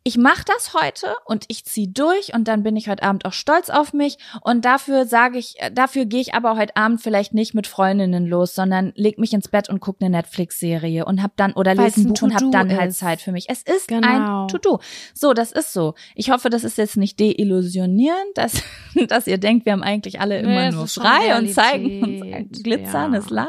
[0.07, 3.32] ich mache das heute und ich zieh durch und dann bin ich heute Abend auch
[3.32, 7.32] stolz auf mich und dafür sage ich, äh, dafür gehe ich aber heute Abend vielleicht
[7.32, 11.38] nicht mit Freundinnen los, sondern leg mich ins Bett und guck eine Netflix-Serie und hab
[11.38, 12.98] dann oder lese ein Buch und hab dann halt ist.
[12.98, 13.46] Zeit für mich.
[13.48, 14.42] Es ist Genau.
[14.42, 14.80] ein To-Do.
[15.14, 15.94] So, das ist so.
[16.14, 18.62] Ich hoffe, das ist jetzt nicht deillusionierend, dass,
[19.09, 22.62] dass ihr denkt, wir haben eigentlich alle Nee, immer es nur frei und zeigen uns
[22.62, 23.20] glitzern ja.
[23.20, 23.48] ist live.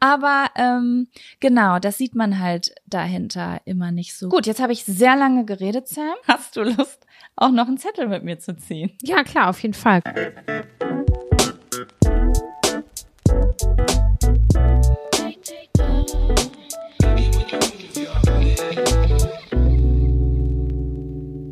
[0.00, 1.08] Aber ähm,
[1.40, 4.28] genau, das sieht man halt dahinter immer nicht so.
[4.28, 6.14] Gut, jetzt habe ich sehr lange geredet, Sam.
[6.26, 8.90] Hast du Lust, auch noch einen Zettel mit mir zu ziehen?
[9.02, 10.02] Ja, klar, auf jeden Fall.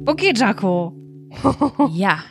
[0.07, 0.93] Okay, Jaco.
[1.93, 2.25] Ja.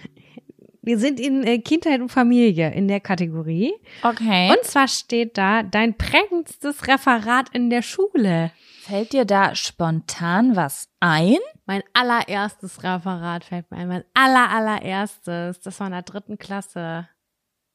[0.82, 3.74] Wir sind in äh, Kindheit und Familie in der Kategorie.
[4.04, 4.52] Okay.
[4.52, 8.52] Und zwar steht da dein prägendstes Referat in der Schule.
[8.86, 11.38] Fällt dir da spontan was ein?
[11.66, 13.88] Mein allererstes Referat fällt mir ein.
[13.88, 15.60] Mein aller, allererstes.
[15.62, 17.08] Das war in der dritten Klasse.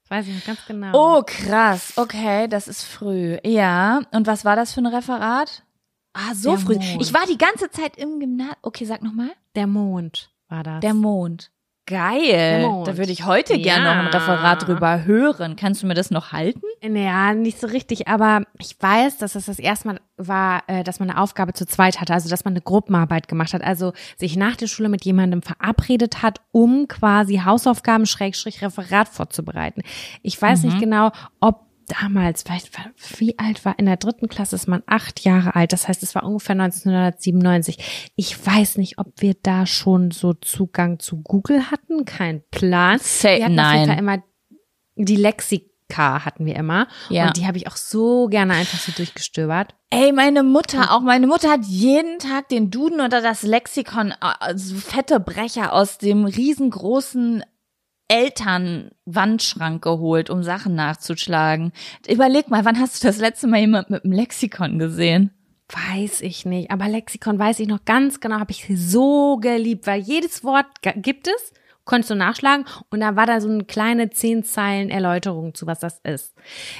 [0.02, 1.18] Das weiß ich noch ganz genau.
[1.18, 1.94] Oh, krass.
[1.96, 3.38] Okay, das ist früh.
[3.44, 4.00] Ja.
[4.12, 5.64] Und was war das für ein Referat?
[6.12, 6.74] Ah, so Der früh.
[6.74, 7.02] Mond.
[7.02, 8.56] Ich war die ganze Zeit im Gymnasium.
[8.62, 9.30] Okay, sag nochmal.
[9.54, 10.80] Der Mond war das.
[10.80, 11.50] Der Mond.
[11.86, 12.62] Geil.
[12.84, 13.94] Da würde ich heute gerne Ja.
[13.94, 15.56] noch ein Referat drüber hören.
[15.56, 16.60] Kannst du mir das noch halten?
[16.86, 21.00] Naja, nicht so richtig, aber ich weiß, dass es das erste Mal war, äh, dass
[21.00, 24.36] man eine Aufgabe zu zweit hatte, also dass man eine Gruppenarbeit gemacht hat, also sich
[24.36, 29.82] nach der Schule mit jemandem verabredet hat, um quasi Hausaufgaben Schrägstrich Referat vorzubereiten.
[30.22, 31.10] Ich weiß nicht genau,
[31.40, 31.69] ob
[32.00, 32.44] damals,
[33.18, 36.14] wie alt war, in der dritten Klasse ist man acht Jahre alt, das heißt, es
[36.14, 38.12] war ungefähr 1997.
[38.16, 42.98] Ich weiß nicht, ob wir da schon so Zugang zu Google hatten, kein Plan.
[43.00, 43.98] Say- wir hatten nein.
[43.98, 44.22] Immer
[44.96, 46.86] die Lexika hatten wir immer.
[47.08, 47.26] Ja.
[47.26, 49.74] Und die habe ich auch so gerne einfach so durchgestöbert.
[49.90, 54.56] Ey, meine Mutter, auch meine Mutter hat jeden Tag den Duden oder das Lexikon, äh,
[54.56, 57.42] so fette Brecher aus dem riesengroßen
[58.10, 61.72] Elternwandschrank geholt, um Sachen nachzuschlagen.
[62.08, 65.30] Überleg mal, wann hast du das letzte Mal jemand mit einem Lexikon gesehen?
[65.68, 66.72] Weiß ich nicht.
[66.72, 71.28] Aber Lexikon weiß ich noch ganz genau, habe ich so geliebt, weil jedes Wort gibt
[71.28, 71.52] es,
[71.84, 75.78] konntest du nachschlagen und da war da so eine kleine zehn Zeilen Erläuterung zu, was
[75.78, 76.34] das ist.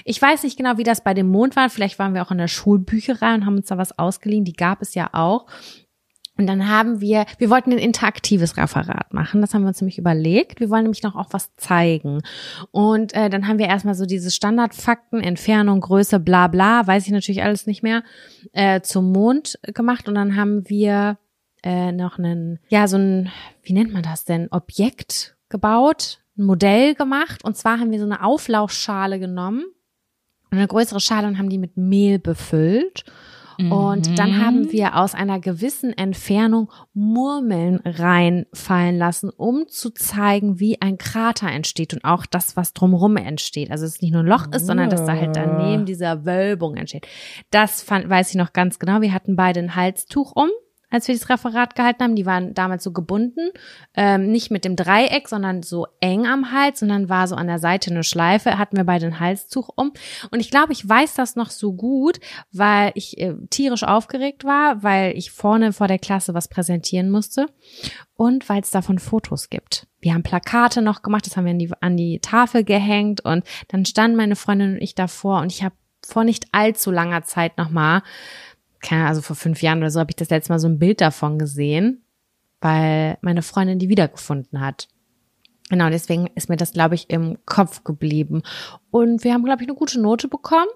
[0.05, 1.71] Ich weiß nicht genau, wie das bei dem Mond war.
[1.71, 4.45] Vielleicht waren wir auch in der Schulbücherei und haben uns da was ausgeliehen.
[4.45, 5.47] Die gab es ja auch.
[6.41, 9.43] Und dann haben wir, wir wollten ein interaktives Referat machen.
[9.43, 10.59] Das haben wir uns nämlich überlegt.
[10.59, 12.23] Wir wollen nämlich noch auch was zeigen.
[12.71, 17.13] Und äh, dann haben wir erstmal so diese Standardfakten, Entfernung, Größe, bla bla, weiß ich
[17.13, 18.03] natürlich alles nicht mehr,
[18.53, 20.09] äh, zum Mond gemacht.
[20.09, 21.19] Und dann haben wir
[21.63, 23.31] äh, noch einen, ja, so ein,
[23.63, 27.45] wie nennt man das denn, Objekt gebaut, ein Modell gemacht.
[27.45, 29.65] Und zwar haben wir so eine Auflaufschale genommen
[30.51, 33.05] eine größere Schale und haben die mit Mehl befüllt.
[33.69, 34.41] Und dann Mhm.
[34.45, 41.49] haben wir aus einer gewissen Entfernung Murmeln reinfallen lassen, um zu zeigen, wie ein Krater
[41.49, 43.71] entsteht und auch das, was drumherum entsteht.
[43.71, 46.77] Also es ist nicht nur ein Loch ist, sondern dass da halt daneben dieser Wölbung
[46.77, 47.07] entsteht.
[47.51, 49.01] Das fand, weiß ich noch ganz genau.
[49.01, 50.49] Wir hatten beide ein Halstuch um,
[50.91, 52.17] als wir das Referat gehalten haben.
[52.17, 53.51] Die waren damals so gebunden,
[53.95, 57.59] ähm, nicht mit dem Dreieck, sondern so eng am Hals, sondern war so an der
[57.59, 59.93] Seite eine Schleife, hatten wir beide den Halstuch um.
[60.31, 62.21] Und ich glaube, ich weiß das noch so gut,
[62.53, 67.47] weil ich äh, tierisch aufgeregt war, weil ich vorne vor der Klasse was präsentieren musste
[68.15, 69.87] und weil es davon Fotos gibt.
[70.01, 73.45] Wir haben Plakate noch gemacht, das haben wir an die, an die Tafel gehängt und
[73.69, 75.75] dann standen meine Freundin und ich davor und ich habe
[76.07, 78.03] vor nicht allzu langer Zeit nochmal
[78.81, 81.01] keine, also vor fünf Jahren oder so, habe ich das letzte Mal so ein Bild
[81.01, 82.03] davon gesehen,
[82.61, 84.89] weil meine Freundin die wiedergefunden hat.
[85.71, 88.43] Genau, deswegen ist mir das, glaube ich, im Kopf geblieben.
[88.91, 90.69] Und wir haben, glaube ich, eine gute Note bekommen.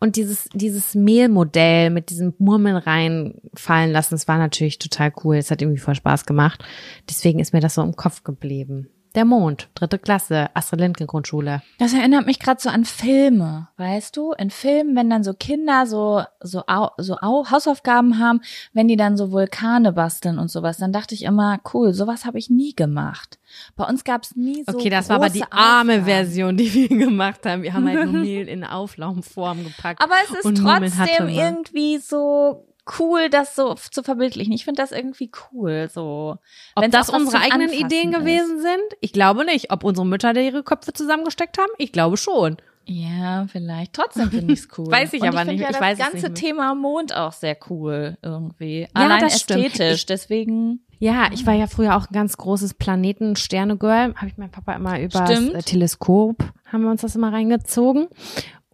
[0.00, 5.36] Und dieses, dieses Mehlmodell mit diesem Murmeln reinfallen lassen, das war natürlich total cool.
[5.36, 6.62] Es hat irgendwie voll Spaß gemacht.
[7.08, 8.90] Deswegen ist mir das so im Kopf geblieben.
[9.14, 11.62] Der Mond, dritte Klasse, Astrid Lindgren Grundschule.
[11.78, 14.32] Das erinnert mich gerade so an Filme, weißt du?
[14.32, 16.64] In Filmen, wenn dann so Kinder so so
[16.98, 18.40] so Hausaufgaben haben,
[18.72, 22.38] wenn die dann so Vulkane basteln und sowas, dann dachte ich immer, cool, sowas habe
[22.38, 23.38] ich nie gemacht.
[23.76, 26.04] Bei uns gab es nie so Okay, das war aber die arme Aufgaben.
[26.04, 27.62] Version, die wir gemacht haben.
[27.62, 30.02] Wir haben halt nur Mehl in Auflaufform gepackt.
[30.02, 32.66] Aber es ist trotzdem irgendwie so
[32.98, 34.52] cool, das so zu verbildlichen.
[34.52, 36.38] Ich finde das irgendwie cool, so.
[36.74, 38.18] Ob das unsere eigenen Ideen ist.
[38.18, 38.82] gewesen sind?
[39.00, 39.72] Ich glaube nicht.
[39.72, 41.70] Ob unsere Mütter da ihre Köpfe zusammengesteckt haben?
[41.78, 42.56] Ich glaube schon.
[42.86, 43.94] Ja, vielleicht.
[43.94, 44.86] Trotzdem finde ich es cool.
[44.90, 45.60] weiß ich Und aber ich nicht.
[45.60, 48.82] Ja ich das weiß ganze Thema Mond auch sehr cool irgendwie.
[48.82, 50.02] Ja, Allein das ästhetisch.
[50.02, 50.10] Stimmt.
[50.10, 50.80] Deswegen.
[50.98, 54.14] Ja, ich war ja früher auch ein ganz großes Planeten-Sterne-Girl.
[54.14, 58.08] Habe ich mein Papa immer über das Teleskop, haben wir uns das immer reingezogen.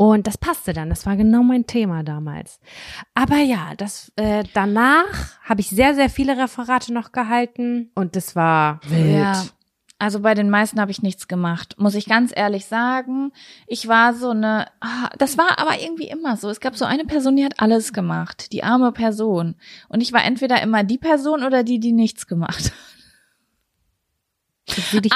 [0.00, 0.88] Und das passte dann.
[0.88, 2.58] Das war genau mein Thema damals.
[3.12, 8.34] Aber ja, das äh, danach habe ich sehr, sehr viele Referate noch gehalten und das
[8.34, 9.18] war wild.
[9.18, 9.44] Ja.
[9.98, 13.32] Also bei den meisten habe ich nichts gemacht, muss ich ganz ehrlich sagen.
[13.66, 16.48] Ich war so eine, ah, das war aber irgendwie immer so.
[16.48, 19.56] Es gab so eine Person, die hat alles gemacht, die arme Person.
[19.90, 22.89] Und ich war entweder immer die Person oder die, die nichts gemacht hat.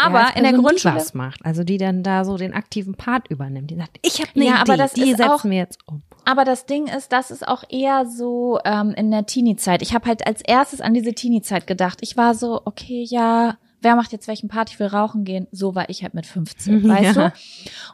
[0.03, 3.29] Aber in der Person, Grundschule- was macht, also die dann da so den aktiven Part
[3.29, 3.71] übernimmt.
[3.71, 5.79] Die sagt, ich habe eine Ja, Idee, aber das die ist setzen auch- wir jetzt
[5.87, 6.03] um.
[6.25, 9.83] Aber das Ding ist, das ist auch eher so ähm, in der Teenie-Zeit.
[9.83, 11.99] Ich habe halt als erstes an diese Teenie-Zeit gedacht.
[12.01, 14.71] Ich war so, okay, ja, wer macht jetzt welchen Part?
[14.71, 15.47] Ich will rauchen gehen.
[15.53, 17.29] So war ich halt mit 15, weißt Ja.
[17.29, 17.33] du?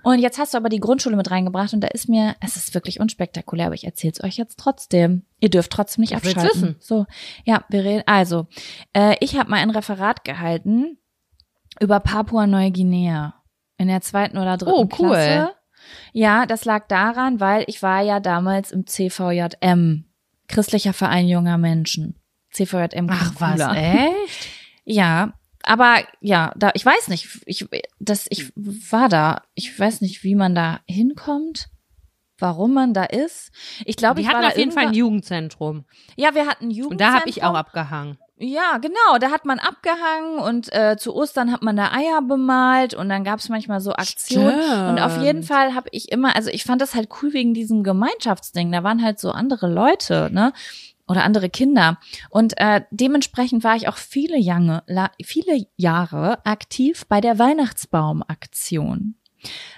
[0.05, 2.73] Und jetzt hast du aber die Grundschule mit reingebracht und da ist mir, es ist
[2.75, 5.25] wirklich unspektakulär, aber ich erzähl's euch jetzt trotzdem.
[5.41, 6.45] Ihr dürft trotzdem nicht Ich abschalten.
[6.55, 6.77] wissen.
[6.79, 7.07] So,
[7.45, 8.05] ja, wir reden.
[8.07, 8.47] Also,
[8.93, 10.99] äh, ich habe mal ein Referat gehalten
[11.79, 13.35] über Papua-Neuguinea
[13.79, 15.11] in der zweiten oder dritten Oh, cool.
[15.11, 15.55] Klasse.
[16.13, 20.05] Ja, das lag daran, weil ich war ja damals im CVJM,
[20.49, 22.21] Christlicher Verein junger Menschen.
[22.53, 24.49] CVJM Ach was, echt?
[24.85, 27.69] Ja, aber ja, da ich weiß nicht, ich
[28.01, 29.43] das ich war da.
[29.55, 31.69] Ich weiß nicht, wie man da hinkommt,
[32.39, 33.53] warum man da ist.
[33.85, 35.85] Ich glaube, ich hatten war da auf jeden Fall ein Jugendzentrum.
[36.17, 36.93] Ja, wir hatten Jugend.
[36.93, 38.19] Und da habe ich auch abgehangen.
[38.43, 39.19] Ja, genau.
[39.21, 43.23] Da hat man abgehangen und äh, zu Ostern hat man da Eier bemalt und dann
[43.23, 44.63] gab's manchmal so Aktionen.
[44.63, 44.89] Stimmt.
[44.89, 47.85] Und auf jeden Fall habe ich immer, also ich fand das halt cool wegen diesem
[47.85, 48.73] Gemeinschaftsding.
[48.73, 50.55] Da waren halt so andere Leute, ne?
[51.07, 51.99] Oder andere Kinder.
[52.31, 54.39] Und äh, dementsprechend war ich auch viele,
[54.87, 59.17] la, viele Jahre aktiv bei der Weihnachtsbaumaktion.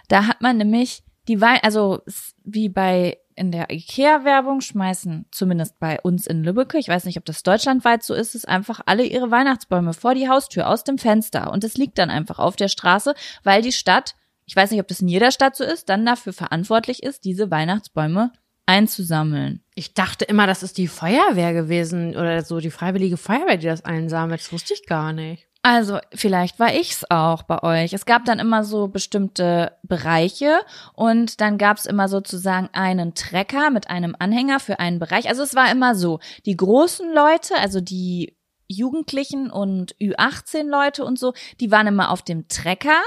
[0.07, 2.01] Da hat man nämlich die Wein, also
[2.45, 7.25] wie bei in der IKEA-Werbung schmeißen, zumindest bei uns in Lübbecke, ich weiß nicht, ob
[7.25, 11.51] das deutschlandweit so ist, es einfach alle ihre Weihnachtsbäume vor die Haustür aus dem Fenster
[11.53, 13.15] und es liegt dann einfach auf der Straße,
[13.45, 14.15] weil die Stadt,
[14.47, 17.51] ich weiß nicht, ob das in jeder Stadt so ist, dann dafür verantwortlich ist, diese
[17.51, 18.33] Weihnachtsbäume
[18.67, 19.63] einzusammeln.
[19.75, 23.85] Ich dachte immer, das ist die Feuerwehr gewesen oder so die freiwillige Feuerwehr, die das
[23.85, 24.41] einsammelt.
[24.41, 25.49] Das wusste ich gar nicht.
[25.65, 27.93] Also, vielleicht war ich's auch bei euch.
[27.93, 30.59] Es gab dann immer so bestimmte Bereiche
[30.95, 35.29] und dann gab's immer sozusagen einen Trecker mit einem Anhänger für einen Bereich.
[35.29, 38.37] Also es war immer so, die großen Leute, also die
[38.67, 43.01] Jugendlichen und Ü18 Leute und so, die waren immer auf dem Trecker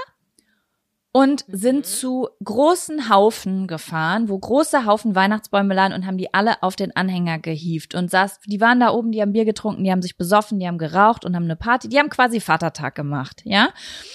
[1.16, 6.62] und sind zu großen Haufen gefahren, wo große Haufen Weihnachtsbäume lagen und haben die alle
[6.62, 9.92] auf den Anhänger gehievt und saß, die waren da oben, die haben Bier getrunken, die
[9.94, 13.44] haben sich besoffen, die haben geraucht und haben eine Party, die haben quasi Vatertag gemacht,
[13.46, 13.70] ja?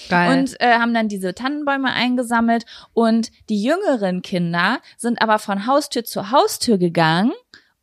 [0.09, 0.37] Geil.
[0.37, 6.03] Und äh, haben dann diese Tannenbäume eingesammelt und die jüngeren Kinder sind aber von Haustür
[6.03, 7.31] zu Haustür gegangen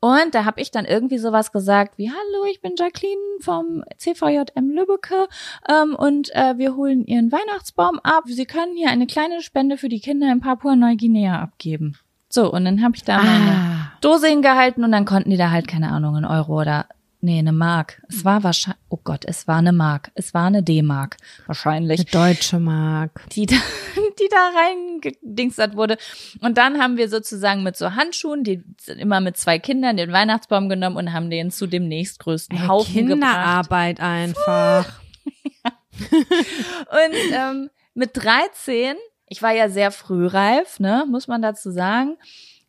[0.01, 4.71] und da habe ich dann irgendwie sowas gesagt wie, hallo, ich bin Jacqueline vom CVJM
[4.71, 5.29] Lübbecke
[5.69, 8.25] ähm, und äh, wir holen Ihren Weihnachtsbaum ab.
[8.27, 11.97] Sie können hier eine kleine Spende für die Kinder in Papua-Neuguinea abgeben.
[12.29, 13.93] So, und dann habe ich da meine ah.
[14.01, 16.87] Dose hingehalten und dann konnten die da halt, keine Ahnung, einen Euro oder
[17.21, 18.03] nee, eine Mark.
[18.09, 20.11] Es war wahrscheinlich, oh Gott, es war eine Mark.
[20.15, 21.17] Es war eine D-Mark.
[21.47, 22.01] Wahrscheinlich.
[22.01, 23.23] Eine deutsche Mark.
[23.33, 23.57] Die da,
[24.21, 25.99] die da reingedingstert wurde.
[26.41, 30.13] Und dann haben wir sozusagen mit so Handschuhen, die sind immer mit zwei Kindern den
[30.13, 33.09] Weihnachtsbaum genommen und haben den zu dem nächstgrößten Ey, Haufen gebracht.
[33.09, 35.01] Kinderarbeit einfach.
[35.99, 38.97] Und ähm, mit 13,
[39.27, 42.17] ich war ja sehr frühreif, ne, muss man dazu sagen,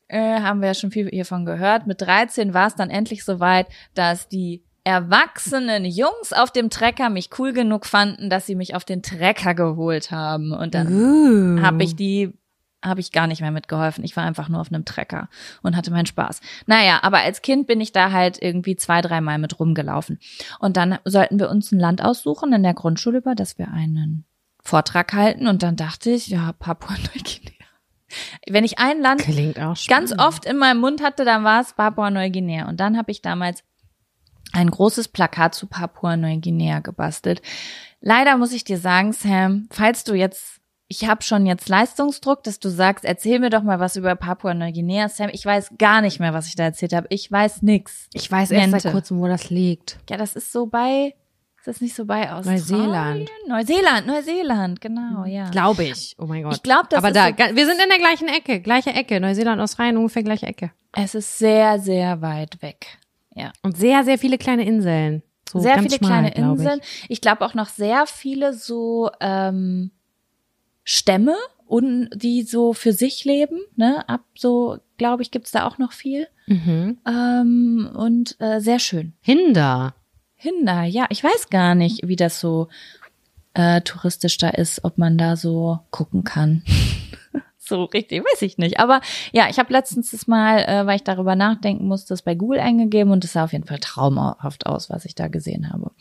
[0.10, 1.88] äh, haben wir ja schon viel hiervon gehört.
[1.88, 7.30] Mit 13 war es dann endlich soweit, dass die erwachsenen Jungs auf dem Trecker mich
[7.38, 10.52] cool genug fanden, dass sie mich auf den Trecker geholt haben.
[10.52, 11.62] Und dann Uh.
[11.62, 12.34] habe ich die
[12.84, 14.06] habe ich gar nicht mehr mitgeholfen.
[14.06, 15.28] Ich war einfach nur auf einem Trecker
[15.62, 16.40] und hatte meinen Spaß.
[16.66, 20.18] Naja, aber als Kind bin ich da halt irgendwie zwei, dreimal mit rumgelaufen.
[20.60, 24.24] Und dann sollten wir uns ein Land aussuchen in der Grundschule, über das wir einen
[24.64, 25.48] Vortrag halten.
[25.48, 27.59] Und dann dachte ich, ja, Papua-Neuguinea.
[28.48, 29.24] Wenn ich ein Land
[29.88, 32.68] ganz oft in meinem Mund hatte, dann war es Papua-Neuguinea.
[32.68, 33.64] Und dann habe ich damals
[34.52, 37.42] ein großes Plakat zu Papua-Neuguinea gebastelt.
[38.02, 42.60] Leider muss ich dir sagen, Sam, falls du jetzt, ich habe schon jetzt Leistungsdruck, dass
[42.60, 45.10] du sagst, erzähl mir doch mal was über Papua-Neuguinea.
[45.10, 47.08] Sam, ich weiß gar nicht mehr, was ich da erzählt habe.
[47.10, 48.08] Ich weiß nix.
[48.14, 50.00] Ich weiß erst seit kurzem, wo das liegt.
[50.10, 51.14] Ja, das ist so bei,
[51.70, 52.60] das nicht so bei Australien?
[52.60, 53.30] Neuseeland.
[53.48, 55.50] Neuseeland, Neuseeland, genau, ja.
[55.50, 56.16] Glaube ich.
[56.20, 56.56] Oh mein Gott.
[56.56, 59.20] Ich glaube, das Aber ist da, so, wir sind in der gleichen Ecke, gleiche Ecke.
[59.20, 60.72] Neuseeland, Australien, ungefähr gleiche Ecke.
[60.94, 62.98] es ist sehr, sehr weit weg.
[63.36, 63.54] Ja.
[63.62, 65.24] Und sehr, sehr viele kleine Inseln.
[65.52, 66.82] So sehr ganz viele schmal, kleine glaub Inseln.
[67.08, 69.92] Ich, glaube auch noch sehr viele so ähm,
[70.84, 73.60] Stämme und die so für sich leben.
[73.76, 74.08] Ne?
[74.10, 76.28] Ab so, glaube ich, gibt's da auch noch viel.
[76.48, 76.66] Ich.
[76.66, 76.98] Mhm.
[77.08, 79.14] Ähm, und äh, sehr schön.
[79.22, 79.94] Hinder.
[80.42, 82.70] Hinder, ja, ich weiß gar nicht, wie das so
[83.56, 86.64] äh, touristisch da ist, ob man da so gucken kann.
[87.58, 88.80] so richtig, weiß ich nicht.
[88.80, 89.02] Aber
[89.34, 92.62] ja, ich habe letztens das mal, äh, weil ich darüber nachdenken musste, das bei Google
[92.62, 95.92] eingegeben und es sah auf jeden Fall traumhaft aus, was ich da gesehen habe.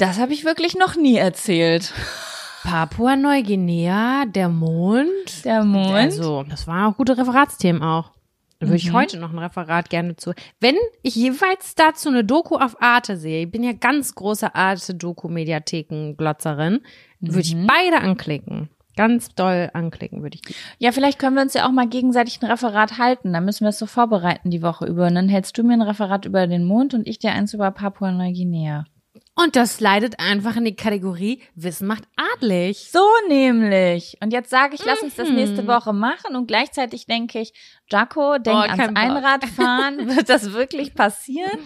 [0.00, 1.94] Das habe ich wirklich noch nie erzählt.
[2.64, 5.44] Papua-Neuguinea, der Mond.
[5.44, 5.94] Der Mond.
[5.94, 8.10] Also, das waren auch gute Referatsthemen auch.
[8.64, 10.32] Da würde ich heute noch ein Referat gerne zu.
[10.60, 16.80] Wenn ich jeweils dazu eine Doku auf Arte sehe, ich bin ja ganz große Arte-Doku-Mediatheken-Glotzerin,
[17.20, 18.70] würde ich beide anklicken.
[18.96, 20.54] Ganz doll anklicken würde ich.
[20.78, 23.32] Ja, vielleicht können wir uns ja auch mal gegenseitig ein Referat halten.
[23.32, 25.08] Dann müssen wir es so vorbereiten die Woche über.
[25.08, 27.72] Und dann hältst du mir ein Referat über den Mond und ich dir eins über
[27.72, 28.84] Papua-Neuguinea.
[29.36, 32.04] Und das leitet einfach in die Kategorie Wissen macht
[32.34, 32.88] adlig.
[32.92, 34.16] So nämlich.
[34.22, 35.34] Und jetzt sage ich, lass uns das Mhm.
[35.34, 36.36] nächste Woche machen.
[36.36, 37.52] Und gleichzeitig denke ich,
[37.90, 38.96] Jaco, denk Oh, ans.
[38.96, 40.08] Einradfahren.
[40.16, 41.58] Wird das wirklich passieren?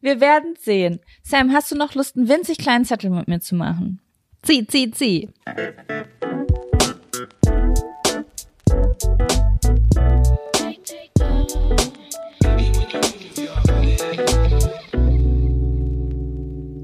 [0.00, 1.00] Wir werden sehen.
[1.22, 4.00] Sam, hast du noch Lust, einen winzig kleinen Zettel mit mir zu machen?
[4.42, 5.28] Zieh, zieh, zieh.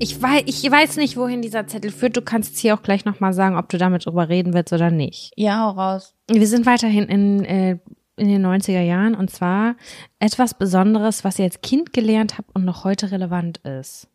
[0.03, 2.17] Ich weiß, ich weiß nicht, wohin dieser Zettel führt.
[2.17, 5.31] Du kannst hier auch gleich nochmal sagen, ob du damit drüber reden willst oder nicht.
[5.37, 6.17] Ja, hau raus.
[6.29, 7.79] Wir sind weiterhin in, äh,
[8.17, 9.77] in den 90er Jahren und zwar
[10.19, 14.09] etwas Besonderes, was ihr als Kind gelernt habt und noch heute relevant ist.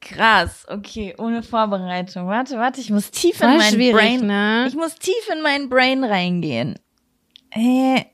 [0.00, 2.26] Krass, okay, ohne Vorbereitung.
[2.26, 4.26] Warte, warte, ich muss tief in mein schwierig, Brain.
[4.26, 4.64] ne?
[4.66, 6.76] Ich muss tief in mein Brain reingehen.
[7.50, 8.04] Äh,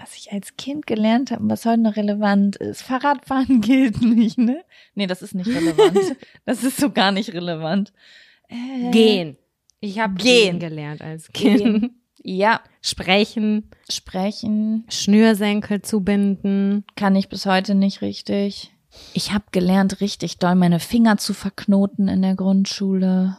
[0.00, 2.82] was ich als Kind gelernt habe und was heute noch relevant ist.
[2.82, 4.64] Fahrradfahren gilt nicht, ne?
[4.94, 6.16] Nee, das ist nicht relevant.
[6.44, 7.92] das ist so gar nicht relevant.
[8.48, 9.36] Äh, Gehen.
[9.80, 10.58] Ich habe Gehen.
[10.58, 11.58] gehen gelernt als Kind.
[11.58, 12.02] Gehen.
[12.22, 16.84] Ja, Sprechen, sprechen Schnürsenkel zubinden.
[16.94, 18.72] kann ich bis heute nicht richtig.
[19.14, 23.38] Ich habe gelernt, richtig doll meine Finger zu verknoten in der Grundschule.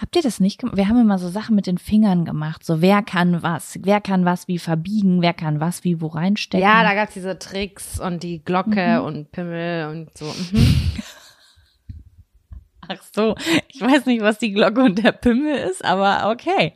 [0.00, 0.78] Habt ihr das nicht gemacht?
[0.78, 2.64] Wir haben immer so Sachen mit den Fingern gemacht.
[2.64, 3.78] So, wer kann was?
[3.82, 5.20] Wer kann was wie verbiegen?
[5.20, 6.66] Wer kann was wie wo reinstecken?
[6.66, 10.24] Ja, da gab's diese Tricks und die Glocke und Pimmel und so.
[10.24, 10.76] Mhm.
[12.88, 13.34] Ach so.
[13.68, 16.72] Ich weiß nicht, was die Glocke und der Pimmel ist, aber okay.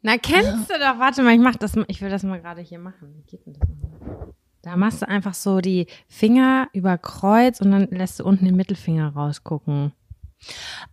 [0.00, 2.62] Na, kennst du doch, warte mal, ich mach das mal, ich will das mal gerade
[2.62, 3.14] hier machen.
[3.14, 4.32] Wie geht denn das nochmal?
[4.62, 8.56] Da machst du einfach so die Finger über Kreuz und dann lässt du unten den
[8.56, 9.92] Mittelfinger rausgucken.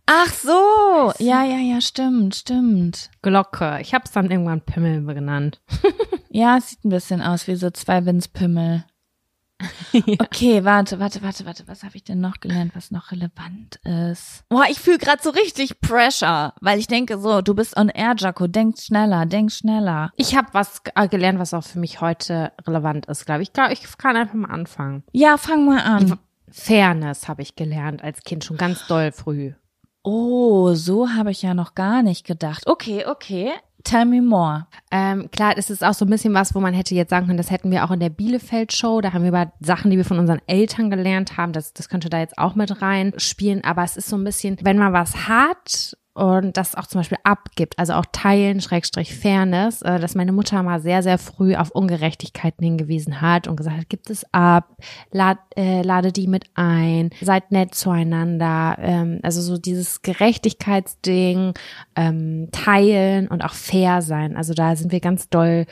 [0.06, 1.12] Ach so.
[1.18, 3.10] Ja, ja, ja, stimmt, stimmt.
[3.22, 3.78] Glocke.
[3.80, 5.60] Ich hab's dann irgendwann Pimmel genannt.
[6.32, 8.84] Ja, es sieht ein bisschen aus wie so zwei Windspimmel.
[9.92, 11.66] Okay, warte, warte, warte, warte.
[11.66, 14.44] Was habe ich denn noch gelernt, was noch relevant ist?
[14.48, 18.14] Boah, ich fühle gerade so richtig Pressure, weil ich denke so, du bist on air,
[18.16, 18.46] Jaco.
[18.46, 20.12] Denk schneller, denk schneller.
[20.16, 23.48] Ich habe was äh, gelernt, was auch für mich heute relevant ist, glaube ich.
[23.48, 25.02] Ich glaube, ich kann einfach mal anfangen.
[25.12, 26.18] Ja, fang mal an.
[26.50, 29.52] Fairness habe ich gelernt als Kind schon ganz doll früh.
[30.02, 32.66] Oh, so habe ich ja noch gar nicht gedacht.
[32.66, 33.52] Okay, okay.
[33.84, 34.66] Tell me more.
[34.90, 37.38] Ähm, klar, es ist auch so ein bisschen was, wo man hätte jetzt sagen können,
[37.38, 39.00] das hätten wir auch in der Bielefeld-Show.
[39.00, 42.10] Da haben wir über Sachen, die wir von unseren Eltern gelernt haben, das, das könnte
[42.10, 43.64] da jetzt auch mit rein spielen.
[43.64, 47.18] Aber es ist so ein bisschen, wenn man was hat und das auch zum Beispiel
[47.22, 51.70] abgibt, also auch Teilen, Schrägstrich Fairness, äh, dass meine Mutter mal sehr, sehr früh auf
[51.70, 54.76] Ungerechtigkeiten hingewiesen hat und gesagt hat, gibt es ab,
[55.12, 61.54] lad, äh, lade die mit ein, seid nett zueinander, ähm, also so dieses Gerechtigkeitsding,
[61.94, 65.66] ähm, teilen und auch fair sein, also da sind wir ganz doll,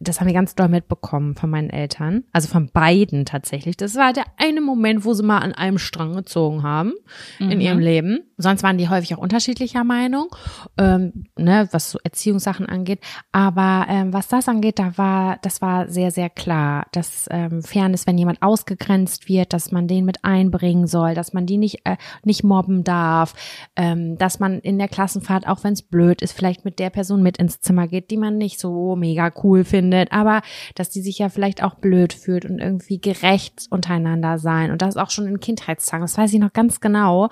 [0.00, 3.76] das haben wir ganz doll mitbekommen von meinen Eltern, also von beiden tatsächlich.
[3.76, 6.94] Das war der eine Moment, wo sie mal an einem Strang gezogen haben
[7.38, 7.50] mhm.
[7.50, 8.20] in ihrem Leben.
[8.38, 10.34] Sonst waren die häufig auch unterschiedlicher Meinung,
[10.78, 13.00] ähm, ne, was so Erziehungssachen angeht.
[13.30, 18.06] Aber ähm, was das angeht, da war, das war sehr, sehr klar, dass ähm, Fairness,
[18.06, 21.96] wenn jemand ausgegrenzt wird, dass man den mit einbringen soll, dass man die nicht, äh,
[22.24, 23.34] nicht mobben darf,
[23.76, 27.22] ähm, dass man in der Klassenfahrt, auch wenn es blöd ist, vielleicht mit der Person
[27.22, 29.73] mit ins Zimmer geht, die man nicht so mega cool findet,
[30.10, 30.42] aber
[30.74, 34.70] dass die sich ja vielleicht auch blöd fühlt und irgendwie gerecht untereinander sein.
[34.70, 36.02] Und das auch schon in Kindheitstagen.
[36.02, 37.28] Das weiß ich noch ganz genau,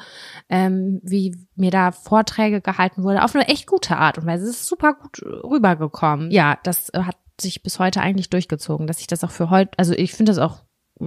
[0.48, 4.44] ähm, wie mir da Vorträge gehalten wurde, auf eine echt gute Art und Weise.
[4.44, 6.30] Es ist super gut rübergekommen.
[6.30, 9.92] Ja, das hat sich bis heute eigentlich durchgezogen, dass ich das auch für heute, also
[9.92, 10.62] ich finde das auch,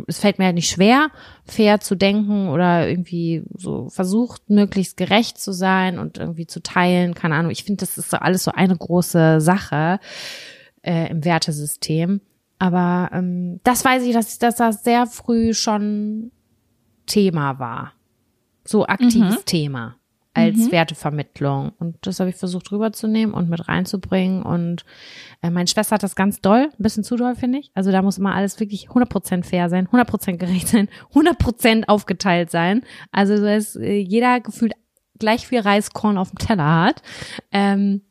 [0.07, 1.09] es fällt mir halt nicht schwer,
[1.45, 7.13] fair zu denken oder irgendwie so versucht, möglichst gerecht zu sein und irgendwie zu teilen.
[7.13, 7.51] Keine Ahnung.
[7.51, 9.99] Ich finde, das ist so alles so eine große Sache
[10.85, 12.21] äh, im Wertesystem.
[12.59, 16.31] Aber ähm, das weiß ich, dass, dass das sehr früh schon
[17.05, 17.93] Thema war.
[18.63, 19.45] So aktives mhm.
[19.45, 19.95] Thema
[20.33, 20.71] als mhm.
[20.71, 21.71] Wertevermittlung.
[21.79, 24.43] Und das habe ich versucht rüberzunehmen und mit reinzubringen.
[24.43, 24.85] Und
[25.41, 27.71] äh, meine Schwester hat das ganz doll, ein bisschen zu doll, finde ich.
[27.73, 32.83] Also da muss immer alles wirklich 100% fair sein, 100% gerecht sein, 100% aufgeteilt sein.
[33.11, 34.73] Also dass äh, jeder gefühlt
[35.17, 37.01] gleich viel Reiskorn auf dem Teller hat.
[37.51, 38.01] Ähm,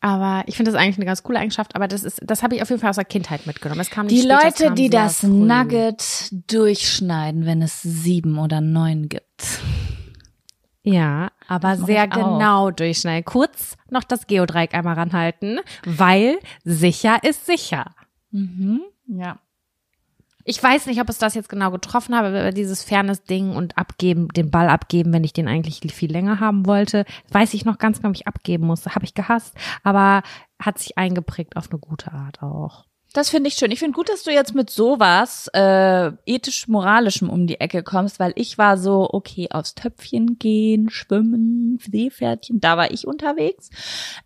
[0.00, 2.62] aber ich finde das eigentlich eine ganz coole Eigenschaft, aber das ist, das habe ich
[2.62, 3.78] auf jeden Fall aus der Kindheit mitgenommen.
[3.78, 5.28] Das kam nicht Die später, Leute, das die das früh.
[5.28, 9.60] Nugget durchschneiden, wenn es sieben oder neun gibt.
[10.82, 13.24] Ja, aber sehr genau durchschneiden.
[13.26, 17.84] Kurz noch das Geodreieck einmal ranhalten, weil sicher ist sicher.
[18.30, 19.38] Mhm, ja.
[20.44, 24.28] Ich weiß nicht, ob es das jetzt genau getroffen habe, aber dieses Fairness-Ding und abgeben,
[24.28, 27.98] den Ball abgeben, wenn ich den eigentlich viel länger haben wollte, weiß ich noch ganz
[27.98, 28.94] genau, ob ich abgeben musste.
[28.94, 30.22] Habe ich gehasst, aber
[30.58, 32.89] hat sich eingeprägt auf eine gute Art auch.
[33.12, 33.72] Das finde ich schön.
[33.72, 38.32] Ich finde gut, dass du jetzt mit sowas äh, ethisch-moralischem um die Ecke kommst, weil
[38.36, 43.70] ich war so, okay, aufs Töpfchen gehen, schwimmen, Seepferdchen, da war ich unterwegs.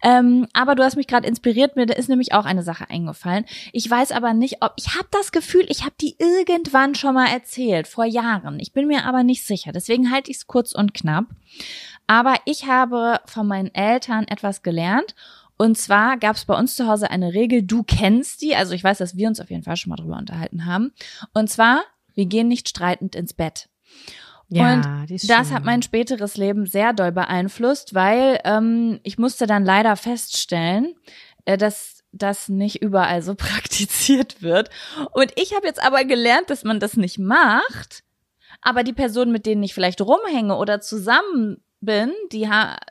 [0.03, 3.47] Ähm, aber du hast mich gerade inspiriert, mir ist nämlich auch eine Sache eingefallen.
[3.73, 7.29] Ich weiß aber nicht, ob, ich habe das Gefühl, ich habe die irgendwann schon mal
[7.29, 8.61] erzählt, vor Jahren.
[8.61, 11.25] Ich bin mir aber nicht sicher, deswegen halte ich es kurz und knapp.
[12.07, 15.15] Aber ich habe von meinen Eltern etwas gelernt
[15.57, 18.83] und zwar gab es bei uns zu Hause eine Regel, du kennst die, also ich
[18.83, 20.93] weiß, dass wir uns auf jeden Fall schon mal drüber unterhalten haben.
[21.33, 21.83] Und zwar,
[22.15, 23.69] wir gehen nicht streitend ins Bett.
[24.49, 29.65] Ja, und das hat mein späteres Leben sehr doll beeinflusst, weil ähm, ich musste dann
[29.65, 30.95] leider feststellen,
[31.45, 34.71] äh, dass das nicht überall so praktiziert wird.
[35.13, 38.03] Und ich habe jetzt aber gelernt, dass man das nicht macht.
[38.61, 42.49] Aber die Personen, mit denen ich vielleicht rumhänge oder zusammen bin, die,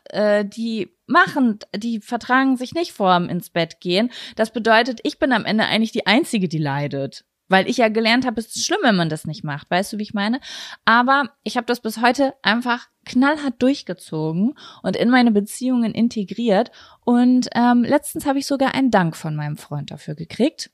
[0.10, 4.12] äh, die machen, die vertragen sich nicht vorm ins Bett gehen.
[4.36, 7.26] Das bedeutet, ich bin am Ende eigentlich die Einzige, die leidet.
[7.50, 9.70] Weil ich ja gelernt habe, es ist schlimm, wenn man das nicht macht.
[9.70, 10.40] Weißt du, wie ich meine?
[10.86, 16.72] Aber ich habe das bis heute einfach knallhart durchgezogen und in meine Beziehungen integriert.
[17.02, 20.72] Und ähm, letztens habe ich sogar einen Dank von meinem Freund dafür gekriegt.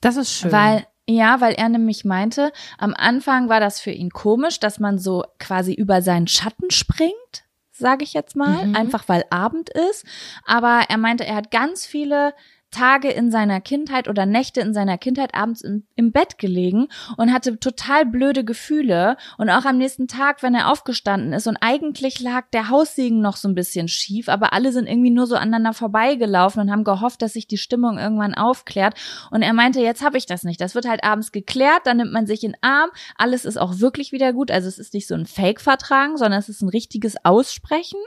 [0.00, 0.52] Das ist schön.
[0.52, 4.98] Weil ja, weil er nämlich meinte, am Anfang war das für ihn komisch, dass man
[4.98, 7.45] so quasi über seinen Schatten springt
[7.78, 8.76] sage ich jetzt mal, mhm.
[8.76, 10.04] einfach weil Abend ist.
[10.44, 12.34] Aber er meinte, er hat ganz viele
[12.76, 17.32] Tage in seiner Kindheit oder Nächte in seiner Kindheit abends im, im, Bett gelegen und
[17.32, 22.20] hatte total blöde Gefühle und auch am nächsten Tag, wenn er aufgestanden ist und eigentlich
[22.20, 25.72] lag der Haussegen noch so ein bisschen schief, aber alle sind irgendwie nur so aneinander
[25.72, 28.94] vorbeigelaufen und haben gehofft, dass sich die Stimmung irgendwann aufklärt
[29.30, 30.60] und er meinte, jetzt habe ich das nicht.
[30.60, 33.80] Das wird halt abends geklärt, dann nimmt man sich in den Arm, alles ist auch
[33.80, 37.24] wirklich wieder gut, also es ist nicht so ein Fake-Vertragen, sondern es ist ein richtiges
[37.24, 38.00] Aussprechen.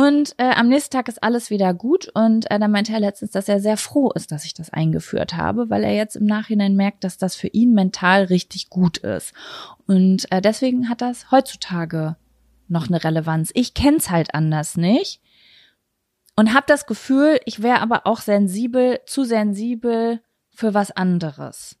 [0.00, 2.10] Und äh, am nächsten Tag ist alles wieder gut.
[2.14, 5.36] Und äh, dann meinte er letztens, dass er sehr froh ist, dass ich das eingeführt
[5.36, 9.34] habe, weil er jetzt im Nachhinein merkt, dass das für ihn mental richtig gut ist.
[9.86, 12.16] Und äh, deswegen hat das heutzutage
[12.66, 13.50] noch eine Relevanz.
[13.52, 15.20] Ich kenn's halt anders nicht.
[16.34, 21.76] Und habe das Gefühl, ich wäre aber auch sensibel, zu sensibel für was anderes.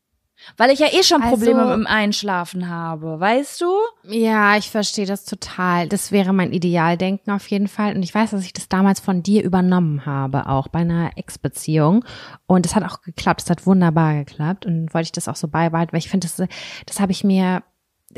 [0.56, 3.72] Weil ich ja eh schon Probleme Also- mit dem Einschlafen habe, weißt du?
[4.04, 5.86] Ja, ich verstehe das total.
[5.88, 7.94] Das wäre mein Idealdenken auf jeden Fall.
[7.94, 12.04] Und ich weiß, dass ich das damals von dir übernommen habe, auch bei einer Ex-Beziehung.
[12.46, 13.42] Und es hat auch geklappt.
[13.42, 14.66] Es hat wunderbar geklappt.
[14.66, 16.48] Und wollte ich das auch so beibehalten, weil ich finde, das,
[16.86, 17.62] das habe ich mir,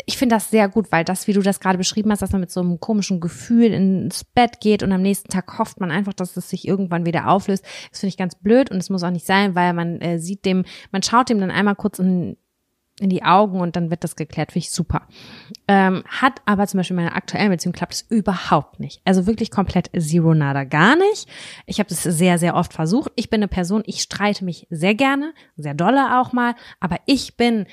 [0.07, 2.41] ich finde das sehr gut, weil das, wie du das gerade beschrieben hast, dass man
[2.41, 6.15] mit so einem komischen Gefühl ins Bett geht und am nächsten Tag hofft man einfach,
[6.15, 7.65] dass es sich irgendwann wieder auflöst.
[7.91, 10.47] Das finde ich ganz blöd und es muss auch nicht sein, weil man äh, sieht
[10.47, 12.39] dem, man schaut dem dann einmal kurz in,
[13.01, 14.53] in die Augen und dann wird das geklärt.
[14.53, 15.09] Finde ich super.
[15.69, 19.03] Ähm, hat aber zum Beispiel in meiner aktuellen Beziehung klappt es überhaupt nicht.
[19.05, 21.29] Also wirklich komplett zero nada gar nicht.
[21.67, 23.13] Ich habe das sehr, sehr oft versucht.
[23.17, 27.37] Ich bin eine Person, ich streite mich sehr gerne, sehr dolle auch mal, aber ich
[27.37, 27.67] bin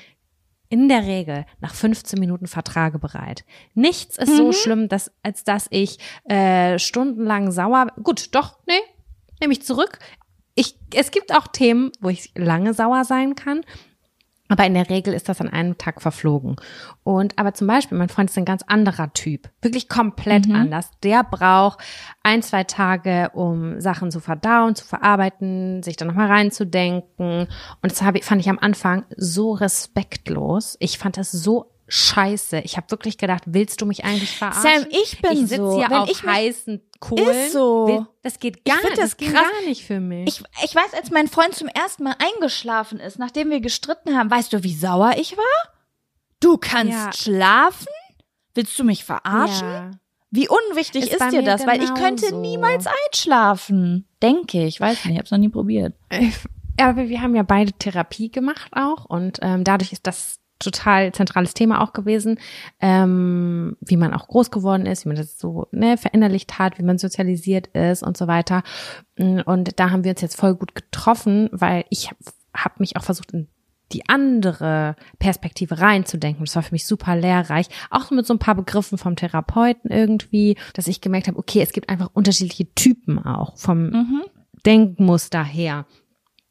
[0.70, 3.44] in der Regel nach 15 Minuten vertragebereit.
[3.74, 7.88] Nichts ist so schlimm, dass, als dass ich äh, stundenlang sauer.
[8.02, 8.80] Gut, doch, nee,
[9.40, 9.98] nehme ich zurück.
[10.54, 13.62] Ich, es gibt auch Themen, wo ich lange sauer sein kann.
[14.50, 16.56] Aber in der Regel ist das an einem Tag verflogen.
[17.04, 19.48] Und aber zum Beispiel, mein Freund ist ein ganz anderer Typ.
[19.62, 20.90] Wirklich komplett anders.
[21.02, 21.78] Der braucht
[22.22, 27.46] ein, zwei Tage, um Sachen zu verdauen, zu verarbeiten, sich dann nochmal reinzudenken.
[27.82, 30.76] Und das habe, ich- fand ich am Anfang so respektlos.
[30.80, 32.60] Ich fand das so scheiße.
[32.60, 34.62] Ich habe wirklich gedacht, willst du mich eigentlich verarschen?
[34.62, 35.76] Sam, ich bin ich sitze so.
[35.78, 37.50] hier Wenn auf ich heißen Kohlen.
[37.50, 37.86] So.
[37.88, 38.90] Will- Das geht gar nicht.
[38.92, 40.28] das Das ging gar nicht für mich.
[40.28, 44.30] Ich, ich weiß, als mein Freund zum ersten Mal eingeschlafen ist, nachdem wir gestritten haben,
[44.30, 45.74] weißt du, wie sauer ich war?
[46.40, 47.12] Du kannst Ja.
[47.12, 47.86] schlafen?
[48.54, 49.68] Willst du mich verarschen?
[49.68, 49.90] ja.
[50.32, 51.66] Wie unwichtig Ist ist, dir das?
[51.66, 52.40] Weil ich könnte genauso.
[52.40, 54.06] niemals einschlafen.
[54.22, 54.80] Denke ich.
[54.80, 55.94] Weiß nicht, ich hab's noch nie probiert.
[56.78, 61.12] Ja, aber wir haben ja beide Therapie gemacht auch und ähm, dadurch ist das total
[61.12, 62.38] zentrales Thema auch gewesen,
[62.80, 66.84] ähm, wie man auch groß geworden ist, wie man das so ne, verinnerlicht hat, wie
[66.84, 68.62] man sozialisiert ist und so weiter.
[69.18, 72.18] Und da haben wir uns jetzt voll gut getroffen, weil ich habe
[72.54, 73.48] hab mich auch versucht, in
[73.92, 76.44] die andere Perspektive reinzudenken.
[76.44, 77.66] Das war für mich super lehrreich.
[77.90, 81.72] Auch mit so ein paar Begriffen vom Therapeuten irgendwie, dass ich gemerkt habe, okay, es
[81.72, 84.22] gibt einfach unterschiedliche Typen auch vom
[84.64, 85.86] Denkmuster her.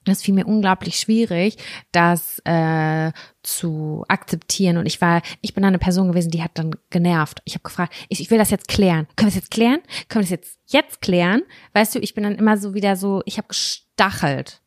[0.09, 1.57] Das fiel mir unglaublich schwierig,
[1.91, 3.11] das äh,
[3.43, 4.77] zu akzeptieren.
[4.77, 7.41] Und ich war, ich bin eine Person gewesen, die hat dann genervt.
[7.45, 9.07] Ich habe gefragt, ich, ich will das jetzt klären.
[9.15, 9.79] Können wir es jetzt klären?
[10.07, 11.41] Können wir es jetzt jetzt klären?
[11.73, 14.61] Weißt du, ich bin dann immer so wieder so, ich habe gestachelt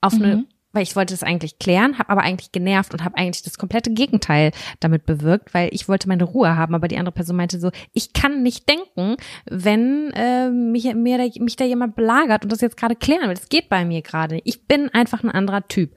[0.00, 3.42] auf eine, weil ich wollte das eigentlich klären, habe aber eigentlich genervt und habe eigentlich
[3.42, 7.36] das komplette Gegenteil damit bewirkt, weil ich wollte meine Ruhe haben, aber die andere Person
[7.36, 9.16] meinte so, ich kann nicht denken,
[9.46, 13.34] wenn äh, mich, mir da, mich da jemand belagert und das jetzt gerade klären will.
[13.34, 14.40] Das geht bei mir gerade.
[14.44, 15.96] Ich bin einfach ein anderer Typ.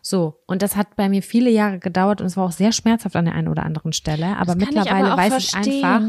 [0.00, 3.16] So, und das hat bei mir viele Jahre gedauert und es war auch sehr schmerzhaft
[3.16, 5.84] an der einen oder anderen Stelle, aber kann ich mittlerweile aber weiß ich verstehen.
[5.84, 6.06] einfach,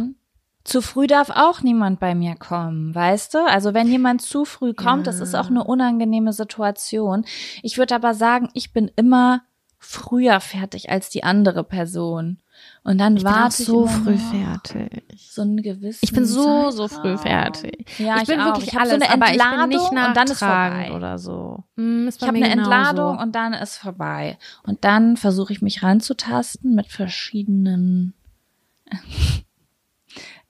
[0.66, 3.46] Zu früh darf auch niemand bei mir kommen, weißt du?
[3.48, 7.24] Also wenn jemand zu früh kommt, das ist auch eine unangenehme Situation.
[7.62, 9.44] Ich würde aber sagen, ich bin immer
[9.78, 12.40] früher fertig als die andere Person.
[12.84, 15.30] Und dann ich bin warte ich so immer früh fertig.
[15.32, 17.86] so einen gewissen Ich bin so, so früh fertig.
[18.00, 18.46] Ja, ich bin auch.
[18.48, 20.92] wirklich ich alles, so eine aber ich bin Entladung nicht und dann ist vorbei.
[20.96, 21.64] oder so.
[21.78, 22.50] Hm, Ich habe eine.
[22.50, 24.40] Entladung und dann ist vorbei.
[24.64, 28.16] Und dann versuche ich mich ranzutasten mit verschiedenen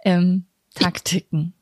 [0.06, 0.46] ähm,
[0.76, 1.54] Taktiken.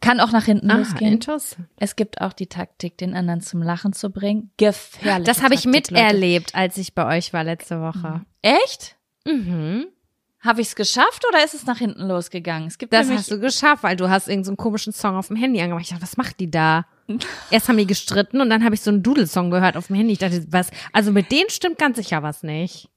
[0.00, 1.12] Kann auch nach hinten Ah, losgehen.
[1.14, 1.66] interessant.
[1.76, 4.50] Es gibt auch die Taktik, den anderen zum Lachen zu bringen.
[4.58, 5.26] Gefährlich.
[5.26, 8.20] Das habe ich miterlebt, als ich bei euch war letzte Woche.
[8.42, 8.96] Echt?
[9.26, 9.86] Mhm.
[10.40, 12.68] Habe ich es geschafft oder ist es nach hinten losgegangen?
[12.68, 15.28] Es gibt Das hast du geschafft, weil du hast irgendeinen so einen komischen Song auf
[15.28, 15.84] dem Handy angemacht.
[15.84, 16.84] Ich dachte, was macht die da?
[17.50, 20.12] Erst haben die gestritten und dann habe ich so einen Dudelsong gehört auf dem Handy.
[20.12, 20.68] Ich dachte, was?
[20.92, 22.90] Also mit denen stimmt ganz sicher was nicht.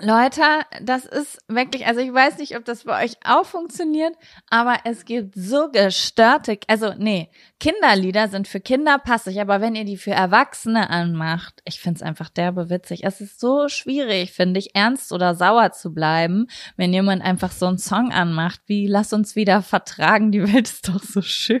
[0.00, 0.42] Leute,
[0.80, 4.14] das ist wirklich, also ich weiß nicht, ob das bei euch auch funktioniert,
[4.48, 9.84] aber es gibt so gestörte, also nee, Kinderlieder sind für Kinder passig, aber wenn ihr
[9.84, 13.02] die für Erwachsene anmacht, ich find's einfach derbe witzig.
[13.02, 16.46] Es ist so schwierig, finde ich, ernst oder sauer zu bleiben,
[16.76, 20.88] wenn jemand einfach so einen Song anmacht, wie lass uns wieder vertragen, die Welt ist
[20.88, 21.60] doch so schön.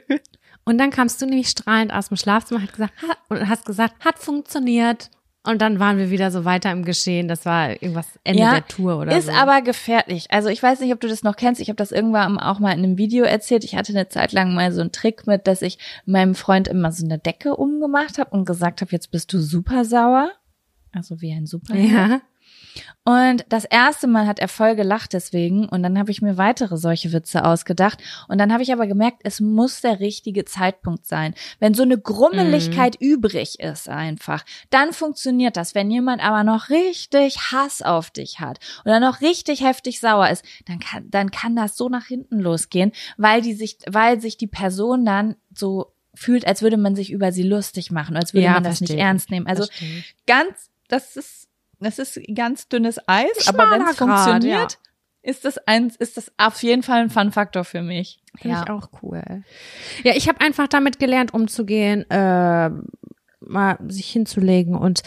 [0.64, 4.04] Und dann kamst du nämlich strahlend aus dem Schlafzimmer hat gesagt, ha, und hast gesagt,
[4.04, 5.10] hat funktioniert.
[5.48, 7.26] Und dann waren wir wieder so weiter im Geschehen.
[7.26, 9.32] Das war irgendwas Ende Ja, der Tour oder ist so.
[9.32, 10.26] aber gefährlich.
[10.30, 11.60] Also ich weiß nicht, ob du das noch kennst.
[11.60, 13.64] Ich habe das irgendwann auch mal in einem Video erzählt.
[13.64, 16.92] Ich hatte eine Zeit lang mal so einen Trick mit, dass ich meinem Freund immer
[16.92, 20.30] so eine Decke umgemacht habe und gesagt habe, jetzt bist du super sauer.
[20.92, 21.90] Also wie ein Superheld.
[21.90, 22.20] ja.
[23.04, 26.76] Und das erste Mal hat er voll gelacht deswegen und dann habe ich mir weitere
[26.76, 27.98] solche Witze ausgedacht
[28.28, 31.34] und dann habe ich aber gemerkt, es muss der richtige Zeitpunkt sein.
[31.58, 35.74] Wenn so eine Grummeligkeit übrig ist einfach, dann funktioniert das.
[35.74, 40.44] Wenn jemand aber noch richtig Hass auf dich hat oder noch richtig heftig sauer ist,
[40.66, 44.46] dann kann, dann kann das so nach hinten losgehen, weil die sich, weil sich die
[44.46, 48.54] Person dann so fühlt, als würde man sich über sie lustig machen, als würde Ja,
[48.54, 49.02] man das nicht verstehe ich.
[49.02, 49.46] ernst nehmen.
[49.46, 51.47] Also Verstehe ganz, das ist
[51.80, 54.78] das ist ganz dünnes Eis, aber wenn es funktioniert, ja.
[55.22, 58.22] ist das eins, ist das auf jeden Fall ein Fun-Faktor für mich.
[58.36, 58.62] Finde ja.
[58.64, 59.22] ich auch cool.
[60.04, 62.70] Ja, ich habe einfach damit gelernt, umzugehen, äh,
[63.40, 65.02] mal sich hinzulegen und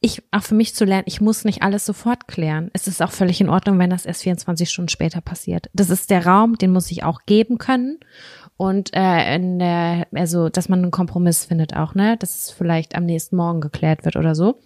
[0.00, 2.70] ich auch für mich zu lernen, ich muss nicht alles sofort klären.
[2.74, 5.70] Es ist auch völlig in Ordnung, wenn das erst 24 Stunden später passiert.
[5.72, 7.98] Das ist der Raum, den muss ich auch geben können
[8.56, 12.94] und äh, in der, also dass man einen Kompromiss findet auch, ne, dass es vielleicht
[12.94, 14.58] am nächsten Morgen geklärt wird oder so.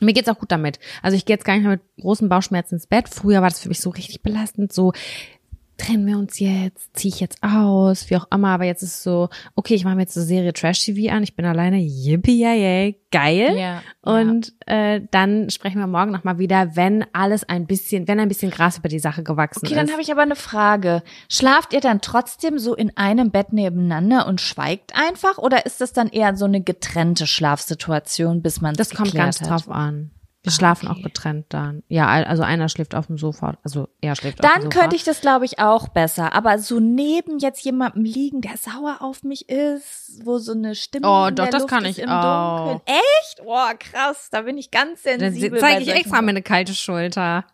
[0.00, 0.78] Mir geht's auch gut damit.
[1.02, 3.08] Also ich gehe jetzt gar nicht mehr mit großen Bauchschmerzen ins Bett.
[3.08, 4.92] Früher war das für mich so richtig belastend, so
[5.78, 9.02] trennen wir uns jetzt, ziehe ich jetzt aus, wie auch immer, aber jetzt ist es
[9.02, 12.40] so, okay, ich mache mir jetzt eine Serie Trash TV an, ich bin alleine, yippie
[12.40, 13.56] yay, geil.
[13.56, 14.94] Ja, und ja.
[14.94, 18.78] Äh, dann sprechen wir morgen nochmal wieder, wenn alles ein bisschen, wenn ein bisschen Gras
[18.78, 19.72] über die Sache gewachsen okay, ist.
[19.72, 21.02] Okay, dann habe ich aber eine Frage.
[21.28, 25.92] Schlaft ihr dann trotzdem so in einem Bett nebeneinander und schweigt einfach oder ist das
[25.92, 29.48] dann eher so eine getrennte Schlafsituation, bis man Das kommt ganz hat?
[29.48, 30.10] drauf an.
[30.44, 30.98] Wir schlafen okay.
[30.98, 31.82] auch getrennt dann.
[31.88, 34.70] Ja, also einer schläft auf dem Sofa, also er schläft dann auf dem Sofa.
[34.70, 36.32] Dann könnte ich das, glaube ich, auch besser.
[36.32, 41.08] Aber so neben jetzt jemandem liegen, der sauer auf mich ist, wo so eine Stimme
[41.08, 42.70] oh, doch, das Luft kann ich auch.
[42.70, 42.80] Dunkeln.
[42.86, 43.42] Echt?
[43.44, 44.28] Oh, krass.
[44.30, 45.58] Da bin ich ganz sensibel.
[45.58, 47.44] Dann zeige ich extra meine kalte Schulter.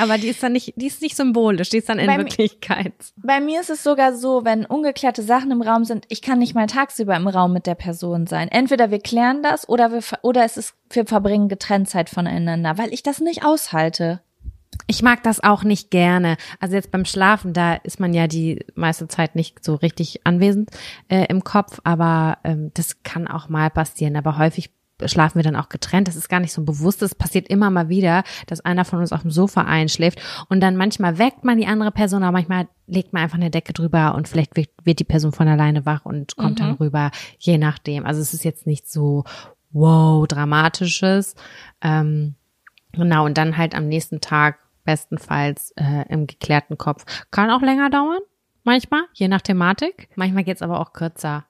[0.00, 2.92] Aber die ist dann nicht, die ist nicht symbolisch, die ist dann in bei Wirklichkeit.
[3.16, 6.54] Bei mir ist es sogar so, wenn ungeklärte Sachen im Raum sind, ich kann nicht
[6.54, 8.48] mal tagsüber im Raum mit der Person sein.
[8.48, 12.92] Entweder wir klären das oder wir, oder es ist, wir verbringen getrennt Zeit voneinander, weil
[12.92, 14.20] ich das nicht aushalte.
[14.86, 16.36] Ich mag das auch nicht gerne.
[16.58, 20.70] Also jetzt beim Schlafen, da ist man ja die meiste Zeit nicht so richtig anwesend
[21.08, 24.16] äh, im Kopf, aber ähm, das kann auch mal passieren.
[24.16, 24.70] Aber häufig
[25.04, 26.08] schlafen wir dann auch getrennt.
[26.08, 27.02] Das ist gar nicht so bewusst.
[27.02, 30.76] Es passiert immer mal wieder, dass einer von uns auf dem Sofa einschläft und dann
[30.76, 34.28] manchmal weckt man die andere Person, aber manchmal legt man einfach eine Decke drüber und
[34.28, 36.64] vielleicht wird, wird die Person von alleine wach und kommt mhm.
[36.64, 38.06] dann rüber, je nachdem.
[38.06, 39.24] Also es ist jetzt nicht so
[39.72, 41.34] wow dramatisches.
[41.80, 42.36] Ähm,
[42.92, 47.04] Genau, und dann halt am nächsten Tag bestenfalls äh, im geklärten Kopf.
[47.30, 48.20] Kann auch länger dauern,
[48.64, 50.08] manchmal, je nach Thematik.
[50.14, 51.46] Manchmal geht's aber auch kürzer.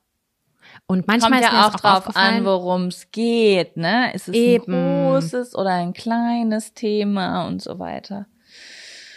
[0.86, 4.14] Und manchmal Kommt ist ja auch, auch drauf an, worum es geht, ne?
[4.14, 4.72] Ist es Eben.
[4.72, 8.26] ein großes oder ein kleines Thema und so weiter.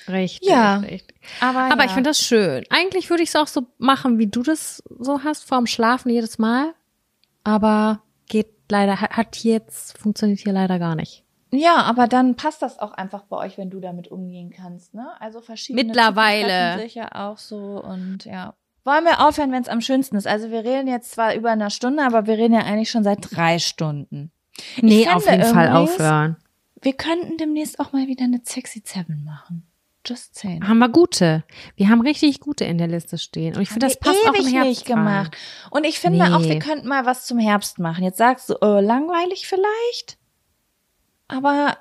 [0.08, 0.78] Richtig, ja.
[0.78, 1.16] richtig.
[1.42, 1.86] Aber, aber ja.
[1.86, 2.64] ich finde das schön.
[2.70, 6.40] Eigentlich würde ich es auch so machen, wie du das so hast, vorm Schlafen jedes
[6.40, 6.74] Mal.
[7.44, 8.02] Aber
[8.70, 11.24] leider, hat jetzt, funktioniert hier leider gar nicht.
[11.52, 15.08] Ja, aber dann passt das auch einfach bei euch, wenn du damit umgehen kannst, ne?
[15.20, 18.54] Also verschiedene Mittlerweile sich ja auch so und ja.
[18.84, 20.28] Wollen wir aufhören, wenn es am schönsten ist?
[20.28, 23.20] Also wir reden jetzt zwar über eine Stunde, aber wir reden ja eigentlich schon seit
[23.32, 24.32] drei Stunden.
[24.82, 26.38] Nee, auf jeden Fall aufhören.
[26.82, 29.66] Wir könnten demnächst auch mal wieder eine Sexy Seven machen.
[30.06, 30.68] Just saying.
[30.68, 31.44] Haben wir gute.
[31.76, 33.56] Wir haben richtig gute in der Liste stehen.
[33.56, 35.36] Und ich finde, das passt auch im Herbst nicht gemacht.
[35.72, 36.34] Und ich finde nee.
[36.34, 38.04] auch, wir könnten mal was zum Herbst machen.
[38.04, 40.18] Jetzt sagst du, äh, langweilig vielleicht?
[41.28, 41.78] aber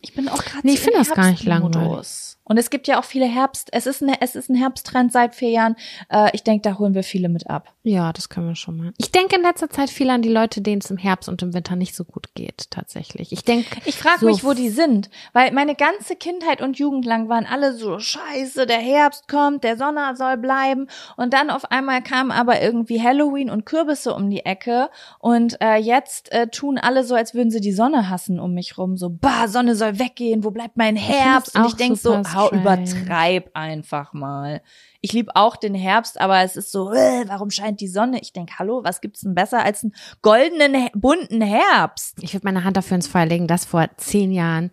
[0.00, 2.36] ich bin auch gerade nee, ich finde das gar nicht langweilig.
[2.44, 5.34] Und es gibt ja auch viele Herbst, es ist, eine, es ist ein Herbsttrend seit
[5.34, 5.76] vier Jahren.
[6.10, 7.73] Äh, ich denke, da holen wir viele mit ab.
[7.86, 8.94] Ja, das können wir schon mal.
[8.96, 11.52] Ich denke in letzter Zeit viel an die Leute, denen es im Herbst und im
[11.52, 13.30] Winter nicht so gut geht, tatsächlich.
[13.30, 13.76] Ich denke.
[13.84, 15.10] Ich frage so mich, wo die sind.
[15.34, 19.76] Weil meine ganze Kindheit und Jugend lang waren alle so, scheiße, der Herbst kommt, der
[19.76, 20.86] Sommer soll bleiben.
[21.18, 24.88] Und dann auf einmal kam aber irgendwie Halloween und Kürbisse um die Ecke.
[25.18, 28.78] Und äh, jetzt äh, tun alle so, als würden sie die Sonne hassen um mich
[28.78, 28.96] rum.
[28.96, 31.54] So, bah, Sonne soll weggehen, wo bleibt mein Herbst?
[31.54, 34.62] Und ich denk so, hau, übertreib einfach mal.
[35.04, 38.20] Ich liebe auch den Herbst, aber es ist so, äh, warum scheint die Sonne?
[38.20, 42.22] Ich denk, hallo, was gibt's denn besser als einen goldenen, bunten Herbst?
[42.22, 44.70] Ich würde meine Hand dafür ins Feuer legen, dass vor zehn Jahren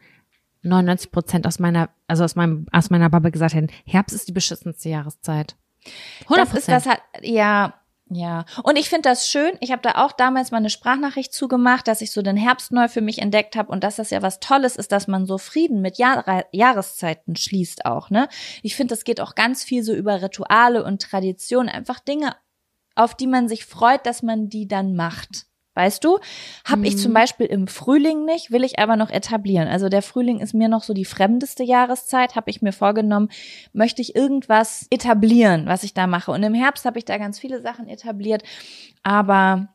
[0.64, 4.34] 99 Prozent aus meiner, also aus meinem, aus meiner Bubble gesagt hätten, Herbst ist die
[4.34, 5.56] beschissenste Jahreszeit.
[6.24, 6.86] 100 Das ist das
[7.24, 7.74] ja,
[8.14, 9.54] ja, und ich finde das schön.
[9.62, 12.90] Ich habe da auch damals mal eine Sprachnachricht zugemacht, dass ich so den Herbst neu
[12.90, 15.82] für mich entdeckt habe und dass das ja was Tolles ist, dass man so Frieden
[15.82, 18.10] mit Jahr Jahreszeiten schließt auch.
[18.10, 18.28] Ne,
[18.64, 22.36] ich finde, das geht auch ganz viel so über Rituale und Traditionen, einfach Dinge,
[22.96, 25.46] auf die man sich freut, dass man die dann macht.
[25.74, 26.20] Weißt du?
[26.66, 26.86] Hab mhm.
[26.86, 27.16] ich zum mhm.
[27.16, 29.70] Beispiel im Frühling nicht, will ich aber noch etablieren.
[29.70, 33.30] Also der Frühling ist mir noch so die fremdeste Jahreszeit, habe ich mir vorgenommen,
[33.72, 36.32] möchte ich irgendwas etablieren, was ich da mache.
[36.32, 38.44] Und im Herbst habe ich da ganz viele Sachen etabliert,
[39.02, 39.70] aber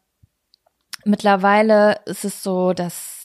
[1.07, 3.16] mittlerweile ist es so, dass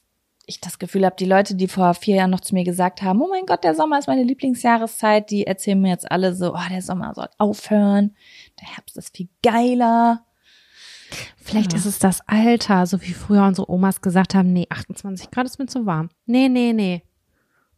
[0.52, 3.22] ich das Gefühl habe, die Leute, die vor vier Jahren noch zu mir gesagt haben,
[3.22, 6.70] oh mein Gott, der Sommer ist meine Lieblingsjahreszeit, die erzählen mir jetzt alle so, oh,
[6.70, 8.16] der Sommer soll aufhören,
[8.60, 10.26] der Herbst ist viel geiler.
[11.38, 11.80] Vielleicht ja.
[11.80, 15.60] ist es das Alter, so wie früher unsere Omas gesagt haben, nee, 28 Grad ist
[15.60, 16.10] mir zu warm.
[16.26, 17.04] Nee, nee, nee.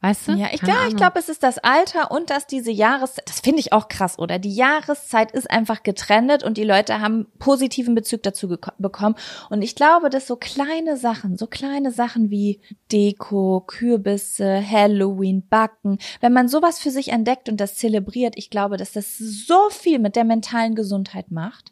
[0.04, 0.34] Weißt du?
[0.34, 3.62] Ja, ich, ja, ich glaube, es ist das Alter und dass diese Jahreszeit, das finde
[3.62, 4.38] ich auch krass, oder?
[4.38, 9.16] Die Jahreszeit ist einfach getrennt und die Leute haben positiven Bezug dazu bekommen.
[9.50, 12.60] Und ich glaube, dass so kleine Sachen, so kleine Sachen wie
[12.92, 18.76] Deko, Kürbisse, Halloween, Backen, wenn man sowas für sich entdeckt und das zelebriert, ich glaube,
[18.76, 21.72] dass das so viel mit der mentalen Gesundheit macht.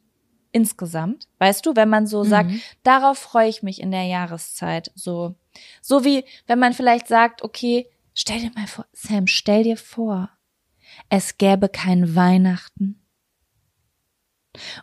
[0.53, 1.28] Insgesamt.
[1.40, 2.62] Weißt du, wenn man so sagt, Mhm.
[2.84, 5.36] darauf freue ich mich in der Jahreszeit, so.
[5.82, 10.30] So wie, wenn man vielleicht sagt, okay, stell dir mal vor, Sam, stell dir vor,
[11.10, 12.98] es gäbe kein Weihnachten.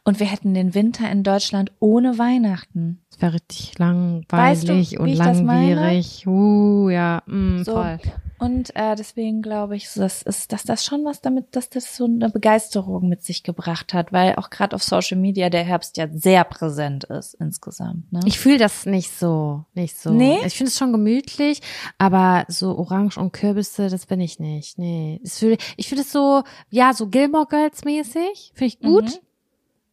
[0.05, 3.03] Und wir hätten den Winter in Deutschland ohne Weihnachten.
[3.11, 6.27] Das wäre richtig langweilig Weißt du, und langwierig.
[6.27, 7.75] Uh, ja, mm, So.
[7.75, 7.99] voll.
[8.39, 12.05] Und äh, deswegen glaube ich, das ist, dass das schon was damit, dass das so
[12.05, 16.06] eine Begeisterung mit sich gebracht hat, weil auch gerade auf Social Media der Herbst ja
[16.12, 18.12] sehr präsent ist insgesamt.
[18.12, 18.20] Ne?
[18.27, 20.10] Ich fühle das nicht so, nicht so.
[20.10, 20.39] Nee?
[20.47, 21.60] Ich finde es schon gemütlich,
[21.98, 24.78] aber so Orange und Kürbisse, das bin ich nicht.
[24.78, 29.05] Nee, das fühl, ich finde es so, ja, so Gilmore Girls mäßig, finde ich gut.
[29.05, 29.28] Mhm.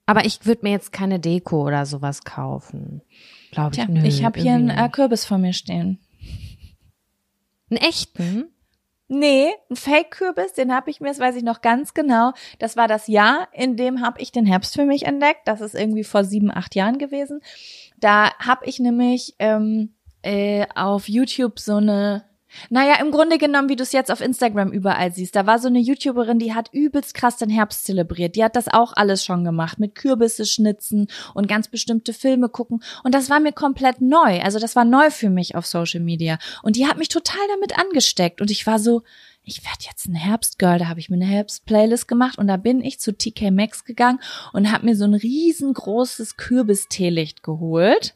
[0.05, 3.01] Aber ich würde mir jetzt keine Deko oder sowas kaufen.
[3.51, 3.84] Glaube ich.
[3.84, 5.99] Tja, Nö, ich habe hier einen äh, Kürbis vor mir stehen.
[7.70, 8.52] Einen echten.
[9.08, 12.34] Nee, ein Fake-Kürbis, den habe ich mir, das weiß ich noch ganz genau.
[12.58, 15.42] Das war das Jahr, in dem habe ich den Herbst für mich entdeckt.
[15.46, 17.42] Das ist irgendwie vor sieben, acht Jahren gewesen.
[17.98, 19.94] Da habe ich nämlich ähm,
[20.24, 22.26] äh, auf YouTube so eine,
[22.69, 25.36] naja, im Grunde genommen, wie du es jetzt auf Instagram überall siehst.
[25.36, 28.36] Da war so eine YouTuberin, die hat übelst krass den Herbst zelebriert.
[28.36, 32.84] Die hat das auch alles schon gemacht, mit Kürbisse schnitzen und ganz bestimmte Filme gucken.
[33.03, 34.41] Und das war mir komplett neu.
[34.41, 36.38] Also das war neu für mich auf Social Media.
[36.64, 38.41] Und die hat mich total damit angesteckt.
[38.41, 39.03] Und ich war so,
[39.44, 40.80] ich werde jetzt ein Herbstgirl.
[40.80, 44.19] Da habe ich mir eine Herbst-Playlist gemacht und da bin ich zu TK Maxx gegangen
[44.53, 48.15] und habe mir so ein riesengroßes Kürbisteelicht geholt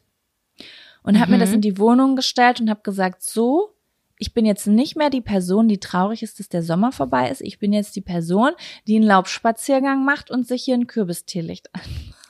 [1.02, 3.74] und habe mir das in die Wohnung gestellt und habe gesagt, so,
[4.20, 7.40] ich bin jetzt nicht mehr die Person, die traurig ist, dass der Sommer vorbei ist.
[7.40, 8.50] Ich bin jetzt die Person,
[8.86, 11.80] die einen Laubspaziergang macht und sich hier ein Kürbisteelicht an.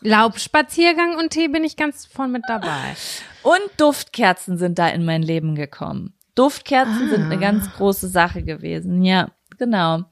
[0.00, 2.94] Laubspaziergang und Tee bin ich ganz vorn mit dabei.
[3.42, 6.14] Und Duftkerzen sind da in mein Leben gekommen.
[6.36, 7.10] Duftkerzen Ah.
[7.10, 10.04] sind eine ganz große Sache gewesen, ja, genau.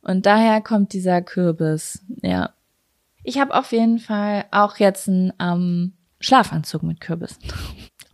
[0.00, 2.50] Und daher kommt dieser Kürbis, ja.
[3.24, 7.38] Ich habe auf jeden Fall auch jetzt einen ähm, Schlafanzug mit Kürbis.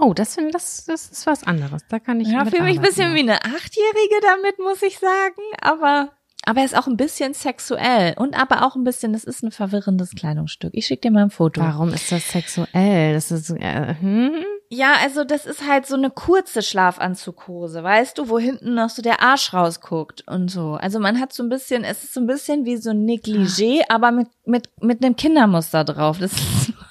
[0.02, 1.82] Oh, das finde das, das ist was anderes.
[1.88, 5.42] Da kann ich Ja, fühle mich ein bisschen wie eine Achtjährige damit, muss ich sagen.
[5.60, 6.10] Aber,
[6.44, 9.52] aber er ist auch ein bisschen sexuell und aber auch ein bisschen, das ist ein
[9.52, 10.72] verwirrendes Kleidungsstück.
[10.74, 11.60] Ich schicke dir mal ein Foto.
[11.60, 13.14] Warum ist das sexuell?
[13.14, 14.44] Das ist äh, hm?
[14.70, 19.02] Ja, also das ist halt so eine kurze Schlafanzughose, weißt du, wo hinten noch so
[19.02, 20.72] der Arsch rausguckt und so.
[20.72, 23.82] Also man hat so ein bisschen, es ist so ein bisschen wie so ein Negligé,
[23.88, 26.18] aber mit, mit, mit einem Kindermuster drauf.
[26.18, 26.72] Das ist,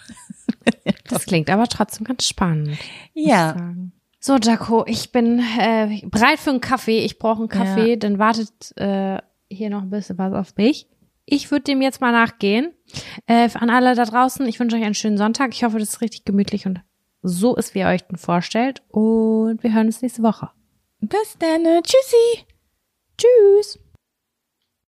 [1.12, 2.78] Das klingt aber trotzdem ganz spannend.
[3.14, 3.74] ja.
[4.24, 7.00] So, Jaco, ich bin äh, bereit für einen Kaffee.
[7.00, 7.96] Ich brauche einen Kaffee, Ja.
[7.96, 9.18] dann wartet äh,
[9.50, 10.88] hier noch ein bisschen was auf mich.
[11.26, 12.72] Ich würde dem jetzt mal nachgehen.
[13.26, 15.54] Äh, an alle da draußen, ich wünsche euch einen schönen Sonntag.
[15.56, 16.82] Ich hoffe, das ist richtig gemütlich und
[17.24, 18.84] so ist, wie ihr euch den vorstellt.
[18.90, 20.52] Und wir hören uns nächste Woche.
[21.00, 21.64] Bis dann.
[21.82, 22.46] Tschüssi.
[23.18, 23.80] Tschüss.